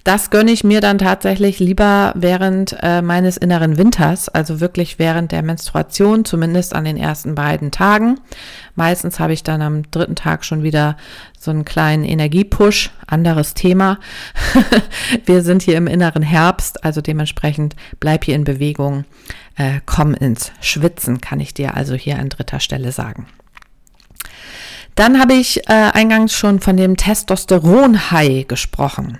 das 0.05 0.29
gönne 0.29 0.51
ich 0.51 0.63
mir 0.63 0.83
dann 0.83 0.99
tatsächlich 0.99 1.59
lieber 1.59 2.13
während 2.15 2.77
äh, 2.83 3.01
meines 3.01 3.39
inneren 3.39 3.79
Winters, 3.79 4.29
also 4.29 4.61
wirklich 4.61 4.99
während 4.99 5.33
der 5.33 5.43
Menstruation, 5.43 6.27
zumindest 6.27 6.75
an 6.75 6.85
den 6.85 6.99
ersten 6.99 7.35
beiden 7.35 7.71
Tagen. 7.71 8.21
Meistens 8.75 9.19
habe 9.19 9.33
ich 9.33 9.43
dann 9.43 9.63
am 9.63 9.91
dritten 9.91 10.17
Tag 10.17 10.45
schon 10.45 10.63
wieder 10.63 10.99
so 11.39 11.51
einen 11.51 11.65
kleinen 11.65 12.05
Energiepush. 12.05 12.91
Anderes 13.07 13.55
Thema. 13.55 13.99
Wir 15.25 15.43
sind 15.43 15.63
hier 15.63 15.79
im 15.79 15.87
inneren 15.87 16.23
Herbst, 16.23 16.85
also 16.85 17.01
dementsprechend 17.01 17.75
bleib 17.99 18.25
hier 18.25 18.35
in 18.35 18.45
Bewegung. 18.45 19.07
Äh, 19.57 19.81
komm 19.87 20.13
ins 20.13 20.53
Schwitzen, 20.61 21.23
kann 21.23 21.41
ich 21.41 21.55
dir 21.55 21.75
also 21.75 21.95
hier 21.95 22.19
an 22.19 22.29
dritter 22.29 22.61
Stelle 22.61 22.93
sagen. 22.93 23.27
Dann 24.97 25.21
habe 25.21 25.35
ich 25.35 25.69
äh, 25.69 25.73
eingangs 25.73 26.33
schon 26.33 26.59
von 26.59 26.77
dem 26.77 26.97
Testosteron-High 26.97 28.49
gesprochen. 28.49 29.19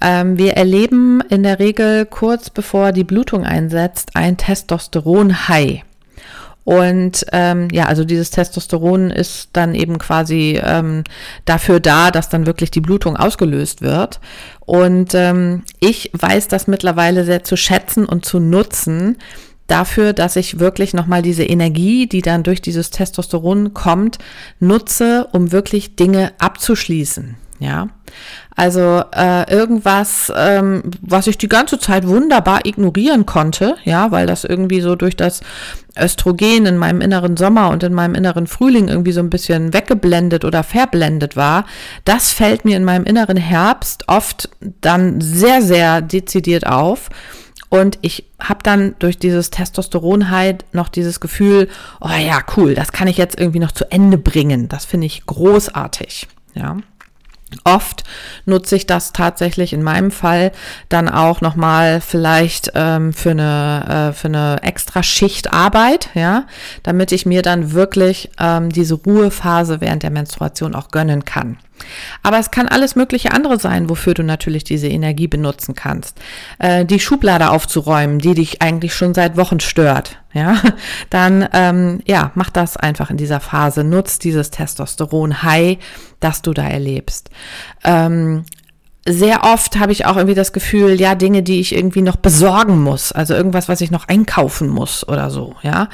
Ähm, 0.00 0.38
wir 0.38 0.54
erleben 0.54 1.20
in 1.28 1.42
der 1.42 1.58
Regel 1.58 2.06
kurz 2.06 2.50
bevor 2.50 2.92
die 2.92 3.04
Blutung 3.04 3.44
einsetzt 3.44 4.16
ein 4.16 4.36
Testosteron-High. 4.36 5.84
Und 6.64 7.26
ähm, 7.32 7.68
ja, 7.72 7.86
also 7.86 8.04
dieses 8.04 8.30
Testosteron 8.30 9.10
ist 9.10 9.50
dann 9.52 9.74
eben 9.74 9.98
quasi 9.98 10.60
ähm, 10.62 11.04
dafür 11.44 11.80
da, 11.80 12.10
dass 12.10 12.28
dann 12.28 12.46
wirklich 12.46 12.70
die 12.70 12.80
Blutung 12.80 13.16
ausgelöst 13.16 13.82
wird. 13.82 14.20
Und 14.60 15.14
ähm, 15.14 15.64
ich 15.80 16.10
weiß 16.14 16.48
das 16.48 16.68
mittlerweile 16.68 17.24
sehr 17.24 17.42
zu 17.42 17.56
schätzen 17.56 18.06
und 18.06 18.24
zu 18.24 18.38
nutzen, 18.38 19.18
dafür, 19.72 20.12
dass 20.12 20.36
ich 20.36 20.58
wirklich 20.58 20.94
nochmal 20.94 21.22
diese 21.22 21.44
Energie, 21.44 22.06
die 22.06 22.22
dann 22.22 22.42
durch 22.42 22.60
dieses 22.60 22.90
Testosteron 22.90 23.74
kommt, 23.74 24.18
nutze, 24.60 25.28
um 25.32 25.50
wirklich 25.50 25.96
Dinge 25.96 26.32
abzuschließen. 26.38 27.36
Ja, 27.58 27.86
also 28.56 29.02
äh, 29.14 29.50
irgendwas, 29.50 30.32
ähm, 30.36 30.82
was 31.00 31.28
ich 31.28 31.38
die 31.38 31.48
ganze 31.48 31.78
Zeit 31.78 32.06
wunderbar 32.06 32.66
ignorieren 32.66 33.24
konnte, 33.24 33.76
ja, 33.84 34.10
weil 34.10 34.26
das 34.26 34.44
irgendwie 34.44 34.80
so 34.80 34.96
durch 34.96 35.16
das 35.16 35.42
Östrogen 35.98 36.66
in 36.66 36.76
meinem 36.76 37.00
inneren 37.00 37.36
Sommer 37.36 37.70
und 37.70 37.82
in 37.82 37.94
meinem 37.94 38.14
inneren 38.14 38.46
Frühling 38.46 38.88
irgendwie 38.88 39.12
so 39.12 39.20
ein 39.20 39.30
bisschen 39.30 39.72
weggeblendet 39.72 40.44
oder 40.44 40.64
verblendet 40.64 41.36
war, 41.36 41.64
das 42.04 42.32
fällt 42.32 42.64
mir 42.64 42.76
in 42.76 42.84
meinem 42.84 43.04
inneren 43.04 43.36
Herbst 43.36 44.04
oft 44.08 44.50
dann 44.80 45.20
sehr, 45.20 45.62
sehr 45.62 46.02
dezidiert 46.02 46.66
auf. 46.66 47.10
Und 47.72 47.98
ich 48.02 48.26
habe 48.38 48.62
dann 48.62 48.96
durch 48.98 49.18
dieses 49.18 49.48
Testosteron 49.48 50.28
halt 50.28 50.66
noch 50.74 50.90
dieses 50.90 51.20
Gefühl, 51.20 51.70
oh 52.02 52.10
ja, 52.10 52.44
cool, 52.54 52.74
das 52.74 52.92
kann 52.92 53.08
ich 53.08 53.16
jetzt 53.16 53.40
irgendwie 53.40 53.60
noch 53.60 53.72
zu 53.72 53.90
Ende 53.90 54.18
bringen. 54.18 54.68
Das 54.68 54.84
finde 54.84 55.06
ich 55.06 55.24
großartig. 55.24 56.28
Ja. 56.52 56.76
Oft 57.64 58.04
nutze 58.44 58.76
ich 58.76 58.86
das 58.86 59.14
tatsächlich 59.14 59.72
in 59.72 59.82
meinem 59.82 60.10
Fall 60.10 60.52
dann 60.90 61.08
auch 61.08 61.40
nochmal 61.40 62.02
vielleicht 62.02 62.72
ähm, 62.74 63.14
für 63.14 63.30
eine 63.30 64.10
äh, 64.10 64.12
für 64.12 64.28
eine 64.28 64.58
extra 64.62 65.02
Schichtarbeit, 65.02 66.10
ja, 66.12 66.46
damit 66.82 67.10
ich 67.10 67.24
mir 67.24 67.40
dann 67.40 67.72
wirklich 67.72 68.30
ähm, 68.38 68.68
diese 68.68 68.96
Ruhephase 68.96 69.80
während 69.80 70.02
der 70.02 70.10
Menstruation 70.10 70.74
auch 70.74 70.90
gönnen 70.90 71.24
kann. 71.24 71.56
Aber 72.22 72.38
es 72.38 72.50
kann 72.50 72.68
alles 72.68 72.96
mögliche 72.96 73.32
andere 73.32 73.58
sein, 73.58 73.88
wofür 73.88 74.14
du 74.14 74.22
natürlich 74.22 74.64
diese 74.64 74.88
Energie 74.88 75.26
benutzen 75.26 75.74
kannst. 75.74 76.20
Äh, 76.58 76.84
die 76.84 77.00
Schublade 77.00 77.50
aufzuräumen, 77.50 78.18
die 78.18 78.34
dich 78.34 78.62
eigentlich 78.62 78.94
schon 78.94 79.14
seit 79.14 79.36
Wochen 79.36 79.60
stört, 79.60 80.18
ja, 80.32 80.56
dann 81.10 81.48
ähm, 81.52 82.00
ja, 82.06 82.32
mach 82.34 82.50
das 82.50 82.76
einfach 82.76 83.10
in 83.10 83.16
dieser 83.16 83.40
Phase. 83.40 83.84
Nutz 83.84 84.18
dieses 84.18 84.50
Testosteron-High, 84.50 85.78
das 86.20 86.42
du 86.42 86.52
da 86.52 86.66
erlebst. 86.66 87.30
Ähm, 87.84 88.44
sehr 89.06 89.42
oft 89.42 89.78
habe 89.78 89.90
ich 89.90 90.06
auch 90.06 90.16
irgendwie 90.16 90.36
das 90.36 90.52
Gefühl, 90.52 91.00
ja, 91.00 91.14
Dinge, 91.16 91.42
die 91.42 91.58
ich 91.58 91.74
irgendwie 91.74 92.02
noch 92.02 92.16
besorgen 92.16 92.80
muss, 92.80 93.10
also 93.10 93.34
irgendwas, 93.34 93.68
was 93.68 93.80
ich 93.80 93.90
noch 93.90 94.06
einkaufen 94.06 94.68
muss 94.68 95.06
oder 95.08 95.30
so, 95.30 95.56
ja. 95.62 95.88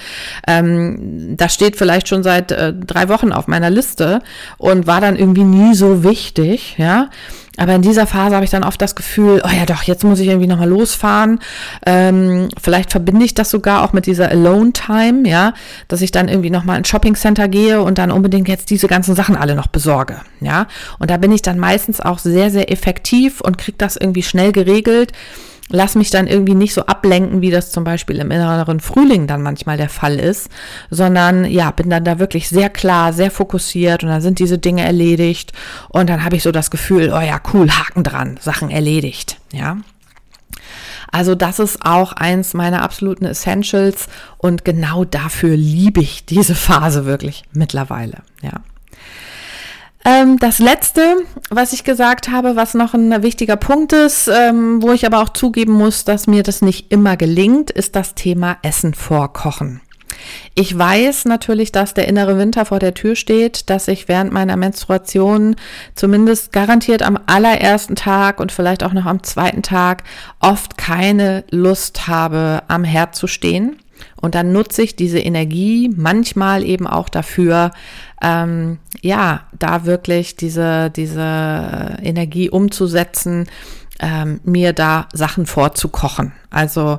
Ähm, 0.47 1.35
das 1.37 1.55
steht 1.55 1.77
vielleicht 1.77 2.09
schon 2.09 2.23
seit 2.23 2.53
äh, 2.53 2.75
drei 2.75 3.09
Wochen 3.09 3.33
auf 3.33 3.47
meiner 3.47 3.71
Liste 3.71 4.21
und 4.59 4.87
war 4.87 5.01
dann 5.01 5.17
irgendwie 5.17 5.45
nie 5.45 5.75
so 5.75 6.05
wichtig, 6.05 6.77
ja. 6.77 7.09
Aber 7.59 7.75
in 7.75 7.83
dieser 7.83 8.07
Phase 8.07 8.35
habe 8.35 8.45
ich 8.45 8.51
dann 8.51 8.65
oft 8.65 8.81
das 8.81 8.95
Gefühl, 8.95 9.43
oh 9.45 9.51
ja 9.55 9.67
doch, 9.67 9.83
jetzt 9.83 10.05
muss 10.05 10.21
ich 10.21 10.29
irgendwie 10.29 10.47
nochmal 10.47 10.69
losfahren. 10.69 11.41
Ähm, 11.85 12.49
vielleicht 12.61 12.91
verbinde 12.91 13.25
ich 13.25 13.35
das 13.35 13.51
sogar 13.51 13.85
auch 13.85 13.93
mit 13.93 14.07
dieser 14.07 14.31
Alone-Time, 14.31 15.29
ja, 15.29 15.53
dass 15.89 16.01
ich 16.01 16.13
dann 16.13 16.29
irgendwie 16.29 16.51
nochmal 16.51 16.79
ins 16.79 16.89
Shopping-Center 16.89 17.49
gehe 17.49 17.83
und 17.83 17.99
dann 17.99 18.11
unbedingt 18.11 18.49
jetzt 18.49 18.71
diese 18.71 18.87
ganzen 18.87 19.15
Sachen 19.15 19.37
alle 19.37 19.55
noch 19.55 19.67
besorge, 19.67 20.21
ja. 20.41 20.67
Und 20.99 21.11
da 21.11 21.17
bin 21.17 21.33
ich 21.33 21.43
dann 21.43 21.59
meistens 21.59 22.01
auch 22.01 22.19
sehr, 22.19 22.51
sehr 22.51 22.71
effektiv 22.71 23.41
und 23.41 23.59
kriege 23.59 23.79
das 23.79 23.97
irgendwie 23.97 24.23
schnell 24.23 24.53
geregelt 24.53 25.13
lass 25.69 25.95
mich 25.95 26.11
dann 26.11 26.27
irgendwie 26.27 26.55
nicht 26.55 26.75
so 26.75 26.87
ablenken, 26.87 27.41
wie 27.41 27.51
das 27.51 27.71
zum 27.73 27.85
Beispiel 27.85 28.19
im 28.19 28.31
inneren 28.31 28.81
Frühling 28.81 29.27
dann 29.27 29.43
manchmal 29.43 29.77
der 29.77 29.89
Fall 29.89 30.19
ist, 30.19 30.49
sondern 30.91 31.45
ja, 31.45 31.71
bin 31.71 31.91
dann 31.91 32.05
da 32.05 32.19
wirklich 32.19 32.49
sehr 32.49 32.71
klar, 32.71 33.13
sehr 33.13 33.31
fokussiert 33.31 34.03
und 34.03 34.11
dann 34.11 34.21
sind 34.21 34.39
diese 34.39 34.59
Dinge 34.59 34.83
erledigt 34.83 35.53
und 35.89 36.09
dann 36.09 36.25
habe 36.25 36.37
ich 36.37 36.43
so 36.43 36.53
das 36.53 36.71
Gefühl, 36.71 37.13
oh 37.15 37.21
ja, 37.21 37.41
cool, 37.53 37.71
Haken 37.71 38.05
dran, 38.05 38.39
Sachen 38.41 38.71
erledigt, 38.71 39.39
ja. 39.53 39.77
Also 41.11 41.35
das 41.35 41.59
ist 41.59 41.87
auch 41.87 42.13
eins 42.13 42.53
meiner 42.53 42.83
absoluten 42.83 43.25
Essentials 43.25 44.09
und 44.37 44.65
genau 44.67 45.05
dafür 45.05 45.57
liebe 45.57 46.01
ich 46.01 46.27
diese 46.27 46.55
Phase 46.55 47.07
wirklich 47.07 47.45
mittlerweile, 47.53 48.19
ja. 48.43 48.53
Ähm, 50.09 50.39
das 50.39 50.59
letzte, 50.59 51.03
was 51.51 51.75
ich 51.75 51.85
gesagt 51.85 52.31
habe, 52.31 52.57
was 52.57 52.73
noch 52.73 52.95
ein 52.95 53.23
wichtiger 53.23 53.57
Punkt 53.57 53.93
ist, 53.93 54.29
ähm, 54.29 54.81
wo 54.81 54.93
ich 54.93 55.05
aber 55.05 55.21
auch 55.21 55.29
zugeben 55.29 55.73
muss, 55.73 56.05
dass 56.05 56.27
mir 56.27 56.43
das 56.43 56.63
nicht 56.63 56.91
immer 56.91 57.19
gelingt, 57.19 57.71
ist 57.71 57.95
das 57.95 58.15
Thema 58.15 58.57
Essen 58.63 58.95
vorkochen. 58.95 59.83
Ich 60.55 60.77
weiß 60.77 61.27
natürlich, 61.27 61.73
dass 61.73 61.93
der 61.93 62.09
innere 62.09 62.39
Winter 62.39 62.65
vor 62.65 62.79
der 62.79 62.95
Tür 62.95 63.17
steht, 63.17 63.69
dass 63.69 63.87
ich 63.87 64.09
während 64.09 64.33
meiner 64.33 64.57
Menstruation 64.57 65.57
zumindest 65.95 66.53
garantiert 66.53 67.03
am 67.03 67.19
allerersten 67.27 67.95
Tag 67.95 68.41
und 68.41 68.51
vielleicht 68.51 68.85
auch 68.85 68.95
noch 68.95 69.05
am 69.05 69.23
zweiten 69.23 69.63
Tag 69.63 70.05
oft 70.41 70.79
keine 70.79 71.45
Lust 71.51 72.09
habe, 72.09 72.63
am 72.67 72.83
Herd 72.83 73.15
zu 73.15 73.27
stehen. 73.27 73.77
Und 74.17 74.35
dann 74.35 74.53
nutze 74.53 74.83
ich 74.83 74.97
diese 74.97 75.19
Energie 75.19 75.91
manchmal 75.95 76.65
eben 76.65 76.87
auch 76.87 77.09
dafür, 77.09 77.71
ähm, 78.23 78.79
ja, 79.01 79.43
da 79.59 79.85
wirklich 79.85 80.37
diese, 80.37 80.91
diese 80.91 81.99
Energie 82.03 82.51
umzusetzen, 82.51 83.47
ähm, 84.01 84.41
mir 84.45 84.73
da 84.73 85.09
Sachen 85.13 85.47
vorzukochen. 85.47 86.33
Also 86.51 86.99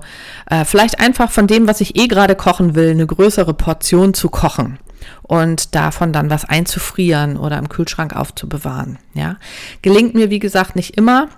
äh, 0.49 0.65
vielleicht 0.65 0.99
einfach 0.99 1.31
von 1.31 1.47
dem, 1.47 1.67
was 1.67 1.81
ich 1.81 1.95
eh 1.95 2.07
gerade 2.07 2.35
kochen 2.35 2.75
will, 2.75 2.91
eine 2.91 3.05
größere 3.05 3.53
Portion 3.53 4.13
zu 4.13 4.29
kochen 4.29 4.79
und 5.23 5.75
davon 5.75 6.11
dann 6.11 6.29
was 6.29 6.45
einzufrieren 6.45 7.37
oder 7.37 7.57
im 7.57 7.69
Kühlschrank 7.69 8.15
aufzubewahren. 8.15 8.99
Ja, 9.13 9.37
gelingt 9.81 10.13
mir 10.13 10.29
wie 10.29 10.39
gesagt 10.39 10.75
nicht 10.75 10.97
immer 10.97 11.29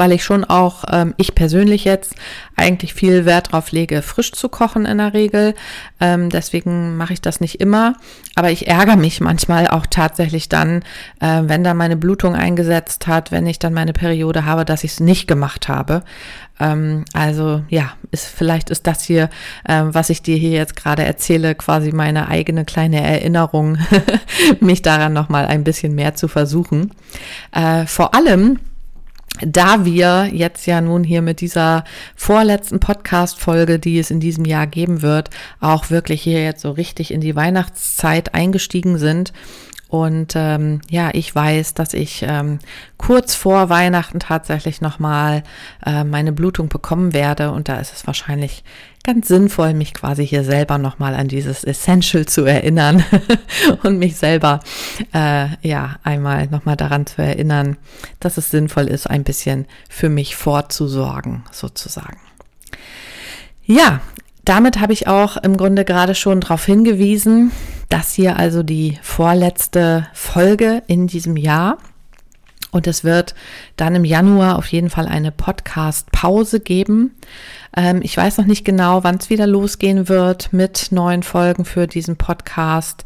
weil 0.00 0.12
ich 0.12 0.24
schon 0.24 0.44
auch, 0.44 0.84
ähm, 0.90 1.12
ich 1.18 1.34
persönlich 1.34 1.84
jetzt, 1.84 2.14
eigentlich 2.56 2.94
viel 2.94 3.26
Wert 3.26 3.52
drauf 3.52 3.70
lege, 3.70 4.00
frisch 4.00 4.32
zu 4.32 4.48
kochen 4.48 4.86
in 4.86 4.96
der 4.96 5.12
Regel. 5.12 5.54
Ähm, 6.00 6.30
deswegen 6.30 6.96
mache 6.96 7.12
ich 7.12 7.20
das 7.20 7.40
nicht 7.40 7.60
immer. 7.60 7.96
Aber 8.34 8.50
ich 8.50 8.66
ärgere 8.66 8.96
mich 8.96 9.20
manchmal 9.20 9.68
auch 9.68 9.84
tatsächlich 9.86 10.48
dann, 10.48 10.82
äh, 11.20 11.42
wenn 11.42 11.64
da 11.64 11.74
meine 11.74 11.96
Blutung 11.96 12.34
eingesetzt 12.34 13.06
hat, 13.06 13.30
wenn 13.30 13.46
ich 13.46 13.58
dann 13.58 13.74
meine 13.74 13.92
Periode 13.92 14.46
habe, 14.46 14.64
dass 14.64 14.84
ich 14.84 14.92
es 14.92 15.00
nicht 15.00 15.28
gemacht 15.28 15.68
habe. 15.68 16.02
Ähm, 16.58 17.04
also 17.12 17.62
ja, 17.68 17.92
ist, 18.10 18.24
vielleicht 18.26 18.70
ist 18.70 18.86
das 18.86 19.02
hier, 19.02 19.28
äh, 19.64 19.82
was 19.84 20.08
ich 20.08 20.22
dir 20.22 20.36
hier 20.36 20.52
jetzt 20.52 20.76
gerade 20.76 21.04
erzähle, 21.04 21.54
quasi 21.54 21.92
meine 21.92 22.28
eigene 22.28 22.64
kleine 22.64 23.02
Erinnerung, 23.02 23.76
mich 24.60 24.80
daran 24.80 25.12
nochmal 25.12 25.46
ein 25.46 25.62
bisschen 25.62 25.94
mehr 25.94 26.14
zu 26.14 26.26
versuchen. 26.26 26.92
Äh, 27.52 27.84
vor 27.84 28.14
allem, 28.14 28.58
da 29.40 29.84
wir 29.84 30.28
jetzt 30.32 30.66
ja 30.66 30.80
nun 30.80 31.04
hier 31.04 31.22
mit 31.22 31.40
dieser 31.40 31.84
vorletzten 32.16 32.80
Podcast-Folge, 32.80 33.78
die 33.78 33.98
es 33.98 34.10
in 34.10 34.20
diesem 34.20 34.44
Jahr 34.44 34.66
geben 34.66 35.02
wird, 35.02 35.30
auch 35.60 35.90
wirklich 35.90 36.22
hier 36.22 36.42
jetzt 36.42 36.62
so 36.62 36.70
richtig 36.72 37.12
in 37.12 37.20
die 37.20 37.36
Weihnachtszeit 37.36 38.34
eingestiegen 38.34 38.98
sind, 38.98 39.32
und 39.90 40.34
ähm, 40.36 40.80
ja, 40.88 41.10
ich 41.12 41.34
weiß, 41.34 41.74
dass 41.74 41.94
ich 41.94 42.24
ähm, 42.26 42.60
kurz 42.96 43.34
vor 43.34 43.70
Weihnachten 43.70 44.20
tatsächlich 44.20 44.80
nochmal 44.80 45.42
äh, 45.84 46.04
meine 46.04 46.30
Blutung 46.30 46.68
bekommen 46.68 47.12
werde. 47.12 47.50
Und 47.50 47.68
da 47.68 47.80
ist 47.80 47.92
es 47.92 48.06
wahrscheinlich 48.06 48.62
ganz 49.04 49.28
sinnvoll, 49.28 49.74
mich 49.74 49.94
quasi 49.94 50.26
hier 50.26 50.44
selber 50.44 50.78
nochmal 50.78 51.14
an 51.14 51.28
dieses 51.28 51.64
Essential 51.64 52.26
zu 52.26 52.44
erinnern 52.44 53.02
und 53.82 53.98
mich 53.98 54.16
selber 54.16 54.60
äh, 55.14 55.46
ja 55.62 55.96
einmal 56.02 56.46
nochmal 56.48 56.76
daran 56.76 57.06
zu 57.06 57.22
erinnern, 57.22 57.76
dass 58.20 58.36
es 58.36 58.50
sinnvoll 58.50 58.88
ist, 58.88 59.08
ein 59.08 59.24
bisschen 59.24 59.66
für 59.88 60.08
mich 60.08 60.36
vorzusorgen, 60.36 61.44
sozusagen. 61.50 62.18
Ja, 63.64 64.00
damit 64.44 64.80
habe 64.80 64.92
ich 64.92 65.06
auch 65.06 65.36
im 65.36 65.56
Grunde 65.56 65.84
gerade 65.84 66.14
schon 66.14 66.40
darauf 66.40 66.64
hingewiesen, 66.64 67.52
dass 67.88 68.14
hier 68.14 68.36
also 68.36 68.62
die 68.62 68.98
vorletzte 69.02 70.08
Folge 70.12 70.82
in 70.86 71.06
diesem 71.06 71.36
Jahr. 71.36 71.78
Und 72.72 72.86
es 72.86 73.04
wird 73.04 73.34
dann 73.76 73.94
im 73.94 74.04
Januar 74.04 74.56
auf 74.56 74.66
jeden 74.68 74.90
Fall 74.90 75.06
eine 75.06 75.32
Podcast-Pause 75.32 76.60
geben. 76.60 77.16
Ähm, 77.76 78.00
ich 78.02 78.16
weiß 78.16 78.38
noch 78.38 78.46
nicht 78.46 78.64
genau, 78.64 79.04
wann 79.04 79.16
es 79.16 79.30
wieder 79.30 79.46
losgehen 79.46 80.08
wird 80.08 80.52
mit 80.52 80.88
neuen 80.90 81.22
Folgen 81.22 81.64
für 81.64 81.86
diesen 81.86 82.16
Podcast. 82.16 83.04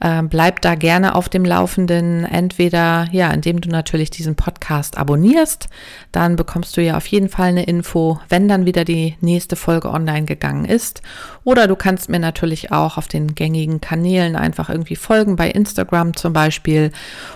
Ähm, 0.00 0.28
bleib 0.28 0.60
da 0.62 0.74
gerne 0.74 1.14
auf 1.14 1.28
dem 1.28 1.44
Laufenden. 1.44 2.24
Entweder, 2.24 3.08
ja, 3.12 3.30
indem 3.30 3.60
du 3.60 3.68
natürlich 3.68 4.10
diesen 4.10 4.36
Podcast 4.36 4.96
abonnierst. 4.96 5.68
Dann 6.12 6.36
bekommst 6.36 6.76
du 6.76 6.82
ja 6.82 6.96
auf 6.96 7.06
jeden 7.06 7.28
Fall 7.28 7.48
eine 7.48 7.64
Info, 7.64 8.20
wenn 8.28 8.48
dann 8.48 8.64
wieder 8.64 8.84
die 8.84 9.16
nächste 9.20 9.56
Folge 9.56 9.90
online 9.90 10.24
gegangen 10.24 10.64
ist. 10.64 11.02
Oder 11.44 11.66
du 11.66 11.76
kannst 11.76 12.08
mir 12.08 12.18
natürlich 12.18 12.72
auch 12.72 12.96
auf 12.96 13.08
den 13.08 13.34
gängigen 13.34 13.80
Kanälen 13.80 14.36
einfach 14.36 14.70
irgendwie 14.70 14.96
folgen, 14.96 15.36
bei 15.36 15.50
Instagram 15.50 16.16
zum 16.16 16.32
Beispiel 16.32 16.90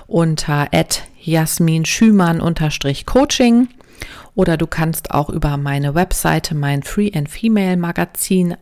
unter 0.07 0.69
Jasmin 1.23 1.85
Schümann 1.85 2.41
unterstrich 2.41 3.05
Coaching. 3.05 3.69
Oder 4.35 4.57
du 4.57 4.67
kannst 4.67 5.11
auch 5.11 5.29
über 5.29 5.57
meine 5.57 5.95
Webseite 5.95 6.55
mein 6.55 6.83
Free 6.83 7.11
and 7.15 7.29
Female 7.29 7.77
Magazin 7.77 8.57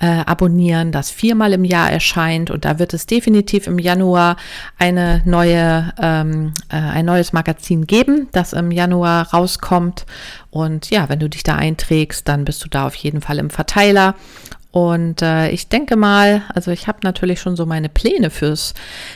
äh, 0.00 0.06
abonnieren, 0.06 0.90
das 0.92 1.10
viermal 1.10 1.52
im 1.52 1.64
Jahr 1.64 1.90
erscheint. 1.90 2.50
Und 2.50 2.64
da 2.64 2.78
wird 2.78 2.94
es 2.94 3.06
definitiv 3.06 3.66
im 3.66 3.78
Januar 3.78 4.36
eine 4.78 5.22
neue, 5.24 5.92
ähm, 6.00 6.54
äh, 6.70 6.76
ein 6.76 7.06
neues 7.06 7.32
Magazin 7.32 7.86
geben, 7.86 8.28
das 8.32 8.52
im 8.52 8.70
Januar 8.70 9.32
rauskommt. 9.32 10.06
Und 10.50 10.90
ja, 10.90 11.08
wenn 11.08 11.20
du 11.20 11.28
dich 11.28 11.42
da 11.42 11.56
einträgst, 11.56 12.26
dann 12.26 12.44
bist 12.44 12.64
du 12.64 12.68
da 12.68 12.86
auf 12.86 12.94
jeden 12.94 13.20
Fall 13.20 13.38
im 13.38 13.50
Verteiler. 13.50 14.14
Und 14.72 15.20
äh, 15.20 15.50
ich 15.50 15.68
denke 15.68 15.96
mal, 15.96 16.42
also 16.48 16.70
ich 16.70 16.88
habe 16.88 17.00
natürlich 17.02 17.40
schon 17.40 17.56
so 17.56 17.66
meine 17.66 17.90
Pläne 17.90 18.30
fürs 18.30 18.72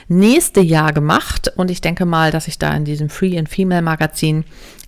nächste 0.07 0.61
Jahr 0.61 0.93
gemacht 0.93 1.51
und 1.57 1.71
ich 1.71 1.81
denke 1.81 2.05
mal, 2.05 2.31
dass 2.31 2.47
ich 2.47 2.59
da 2.59 2.75
in 2.75 2.85
diesem 2.85 3.09
Free 3.09 3.39
and 3.39 3.49
Female 3.49 3.81
Magazin 3.81 4.45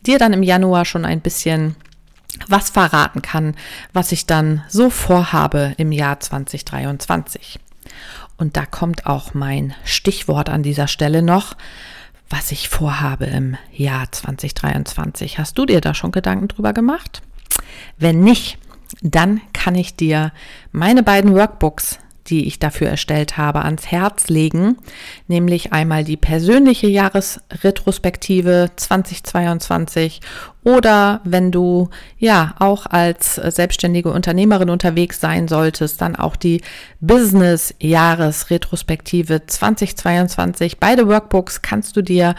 dir 0.07 0.19
dann 0.19 0.35
im 0.35 0.43
Januar 0.43 0.85
schon 0.85 1.07
ein 1.07 1.23
bisschen 1.23 1.75
was 2.49 2.69
verraten 2.69 3.23
kann, 3.23 3.57
was 3.95 4.13
ich 4.13 4.27
dann 4.27 4.63
so 4.69 4.91
vorhabe 4.91 5.75
im 5.79 5.91
Jahr 5.91 6.21
2023. 6.21 7.59
Und 8.37 8.59
da 8.59 8.67
kommt 8.67 9.07
auch 9.07 9.33
mein 9.33 9.75
Stichwort 9.85 10.51
an 10.51 10.63
dieser 10.63 10.87
Stelle 10.87 11.23
noch, 11.23 11.57
was 12.29 12.53
ich 12.53 12.69
vorhabe 12.69 13.25
im 13.25 13.57
Jahr 13.73 14.13
2023. 14.13 15.39
Hast 15.39 15.57
du 15.57 15.65
dir 15.65 15.81
da 15.81 15.95
schon 15.95 16.13
Gedanken 16.13 16.49
drüber 16.49 16.75
gemacht? 16.75 17.23
Wenn 17.97 18.21
nicht, 18.21 18.59
dann 19.03 19.41
kann 19.53 19.75
ich 19.75 19.97
dir 19.97 20.33
meine 20.73 21.03
beiden 21.03 21.35
Workbooks 21.35 21.99
die 22.29 22.47
ich 22.47 22.59
dafür 22.59 22.89
erstellt 22.89 23.37
habe, 23.37 23.65
ans 23.65 23.87
Herz 23.87 24.29
legen, 24.29 24.77
nämlich 25.27 25.73
einmal 25.73 26.05
die 26.05 26.17
persönliche 26.17 26.87
Jahresretrospektive 26.87 28.71
2022 28.77 30.21
oder 30.65 31.21
wenn 31.25 31.51
du 31.51 31.89
ja 32.19 32.55
auch 32.59 32.87
als 32.87 33.37
selbstständige 33.37 34.13
Unternehmerin 34.13 34.71
unterwegs 34.71 35.21
sein 35.21 35.49
solltest, 35.49 36.01
dann 36.01 36.17
auch 36.17 36.37
die 36.37 36.61
Business 37.01 37.75
Jahresretrospektive 37.81 39.47
2022. 39.47 40.79
Beide 40.79 41.09
Workbooks 41.09 41.63
kannst 41.63 41.97
du 41.97 42.03
dir 42.03 42.35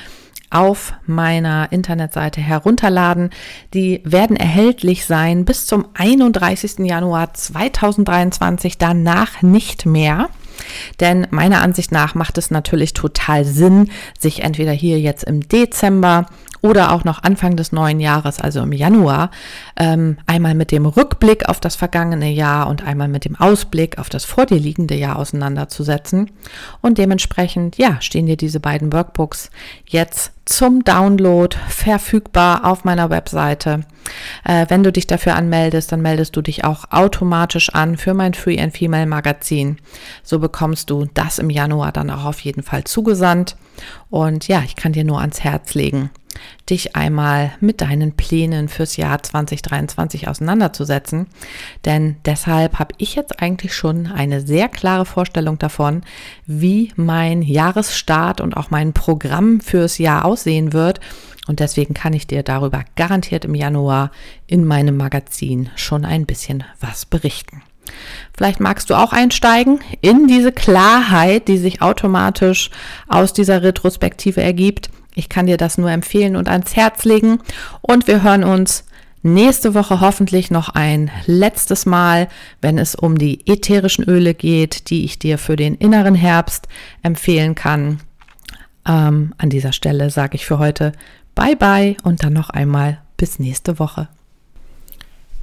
auf 0.49 0.93
meiner 1.05 1.71
Internetseite 1.71 2.41
herunterladen. 2.41 3.29
Die 3.73 4.01
werden 4.03 4.35
erhältlich 4.35 5.05
sein 5.05 5.45
bis 5.45 5.65
zum 5.65 5.87
31. 5.93 6.79
Januar 6.79 7.33
2023, 7.33 8.77
danach 8.77 9.41
nicht 9.41 9.85
mehr. 9.85 10.29
Denn 10.99 11.27
meiner 11.31 11.61
Ansicht 11.61 11.91
nach 11.91 12.15
macht 12.15 12.37
es 12.37 12.51
natürlich 12.51 12.93
total 12.93 13.45
Sinn, 13.45 13.89
sich 14.17 14.43
entweder 14.43 14.71
hier 14.71 14.99
jetzt 14.99 15.23
im 15.23 15.47
Dezember 15.47 16.25
oder 16.61 16.91
auch 16.91 17.03
noch 17.03 17.23
Anfang 17.23 17.55
des 17.55 17.71
neuen 17.71 17.99
Jahres, 17.99 18.39
also 18.39 18.61
im 18.61 18.73
Januar, 18.73 19.31
ähm, 19.77 20.17
einmal 20.25 20.55
mit 20.55 20.71
dem 20.71 20.85
Rückblick 20.85 21.47
auf 21.47 21.59
das 21.59 21.75
vergangene 21.75 22.29
Jahr 22.29 22.67
und 22.67 22.83
einmal 22.83 23.07
mit 23.07 23.25
dem 23.25 23.35
Ausblick 23.35 23.97
auf 23.97 24.09
das 24.09 24.25
vor 24.25 24.45
dir 24.45 24.59
liegende 24.59 24.95
Jahr 24.95 25.17
auseinanderzusetzen. 25.17 26.31
Und 26.81 26.97
dementsprechend, 26.97 27.77
ja, 27.77 28.01
stehen 28.01 28.25
dir 28.25 28.37
diese 28.37 28.59
beiden 28.59 28.91
Workbooks 28.91 29.49
jetzt 29.85 30.33
zum 30.49 30.83
Download 30.83 31.55
verfügbar 31.67 32.65
auf 32.65 32.83
meiner 32.83 33.11
Webseite. 33.11 33.81
Äh, 34.43 34.65
wenn 34.69 34.83
du 34.83 34.91
dich 34.91 35.05
dafür 35.05 35.35
anmeldest, 35.35 35.91
dann 35.91 36.01
meldest 36.01 36.35
du 36.35 36.41
dich 36.41 36.65
auch 36.65 36.85
automatisch 36.89 37.69
an 37.73 37.97
für 37.97 38.15
mein 38.15 38.33
Free 38.33 38.59
and 38.59 38.75
Female 38.75 39.05
Magazin. 39.05 39.77
So 40.23 40.39
bekommst 40.39 40.89
du 40.89 41.05
das 41.13 41.37
im 41.37 41.51
Januar 41.51 41.91
dann 41.91 42.09
auch 42.09 42.25
auf 42.25 42.39
jeden 42.39 42.63
Fall 42.63 42.83
zugesandt. 42.83 43.55
Und 44.09 44.47
ja, 44.47 44.63
ich 44.65 44.75
kann 44.75 44.93
dir 44.93 45.03
nur 45.03 45.21
ans 45.21 45.43
Herz 45.43 45.75
legen, 45.75 46.09
dich 46.69 46.95
einmal 46.95 47.51
mit 47.59 47.81
deinen 47.81 48.13
Plänen 48.13 48.69
fürs 48.69 48.97
Jahr 48.97 49.21
2023 49.21 50.27
auseinanderzusetzen. 50.27 51.27
Denn 51.85 52.17
deshalb 52.25 52.79
habe 52.79 52.95
ich 52.97 53.15
jetzt 53.15 53.41
eigentlich 53.41 53.73
schon 53.73 54.07
eine 54.07 54.41
sehr 54.41 54.69
klare 54.69 55.05
Vorstellung 55.05 55.57
davon, 55.59 56.03
wie 56.45 56.91
mein 56.95 57.41
Jahresstart 57.41 58.41
und 58.41 58.55
auch 58.55 58.69
mein 58.69 58.93
Programm 58.93 59.61
fürs 59.61 59.97
Jahr 59.97 60.25
aussehen 60.25 60.73
wird. 60.73 60.99
Und 61.47 61.59
deswegen 61.59 61.95
kann 61.95 62.13
ich 62.13 62.27
dir 62.27 62.43
darüber 62.43 62.85
garantiert 62.95 63.45
im 63.45 63.55
Januar 63.55 64.11
in 64.45 64.65
meinem 64.65 64.97
Magazin 64.97 65.69
schon 65.75 66.05
ein 66.05 66.27
bisschen 66.27 66.63
was 66.79 67.05
berichten. 67.05 67.63
Vielleicht 68.35 68.59
magst 68.59 68.89
du 68.89 68.93
auch 68.93 69.13
einsteigen 69.13 69.79
in 70.01 70.27
diese 70.27 70.51
Klarheit, 70.51 71.47
die 71.47 71.57
sich 71.57 71.81
automatisch 71.81 72.69
aus 73.07 73.33
dieser 73.33 73.63
Retrospektive 73.63 74.41
ergibt. 74.41 74.89
Ich 75.19 75.29
kann 75.29 75.45
dir 75.45 75.57
das 75.57 75.77
nur 75.77 75.91
empfehlen 75.91 76.37
und 76.37 76.47
ans 76.47 76.75
Herz 76.75 77.03
legen. 77.03 77.39
Und 77.81 78.07
wir 78.07 78.23
hören 78.23 78.45
uns 78.45 78.85
nächste 79.21 79.73
Woche 79.73 79.99
hoffentlich 79.99 80.49
noch 80.49 80.69
ein 80.69 81.11
letztes 81.25 81.85
Mal, 81.85 82.29
wenn 82.61 82.77
es 82.77 82.95
um 82.95 83.17
die 83.17 83.45
ätherischen 83.45 84.05
Öle 84.05 84.33
geht, 84.33 84.89
die 84.89 85.03
ich 85.03 85.19
dir 85.19 85.37
für 85.37 85.57
den 85.57 85.75
inneren 85.75 86.15
Herbst 86.15 86.69
empfehlen 87.03 87.53
kann. 87.53 87.99
Ähm, 88.87 89.33
an 89.37 89.49
dieser 89.49 89.73
Stelle 89.73 90.09
sage 90.09 90.35
ich 90.35 90.45
für 90.45 90.57
heute 90.57 90.93
Bye 91.35 91.57
bye 91.57 91.97
und 92.03 92.23
dann 92.23 92.33
noch 92.33 92.49
einmal 92.49 92.99
bis 93.17 93.39
nächste 93.39 93.77
Woche. 93.77 94.07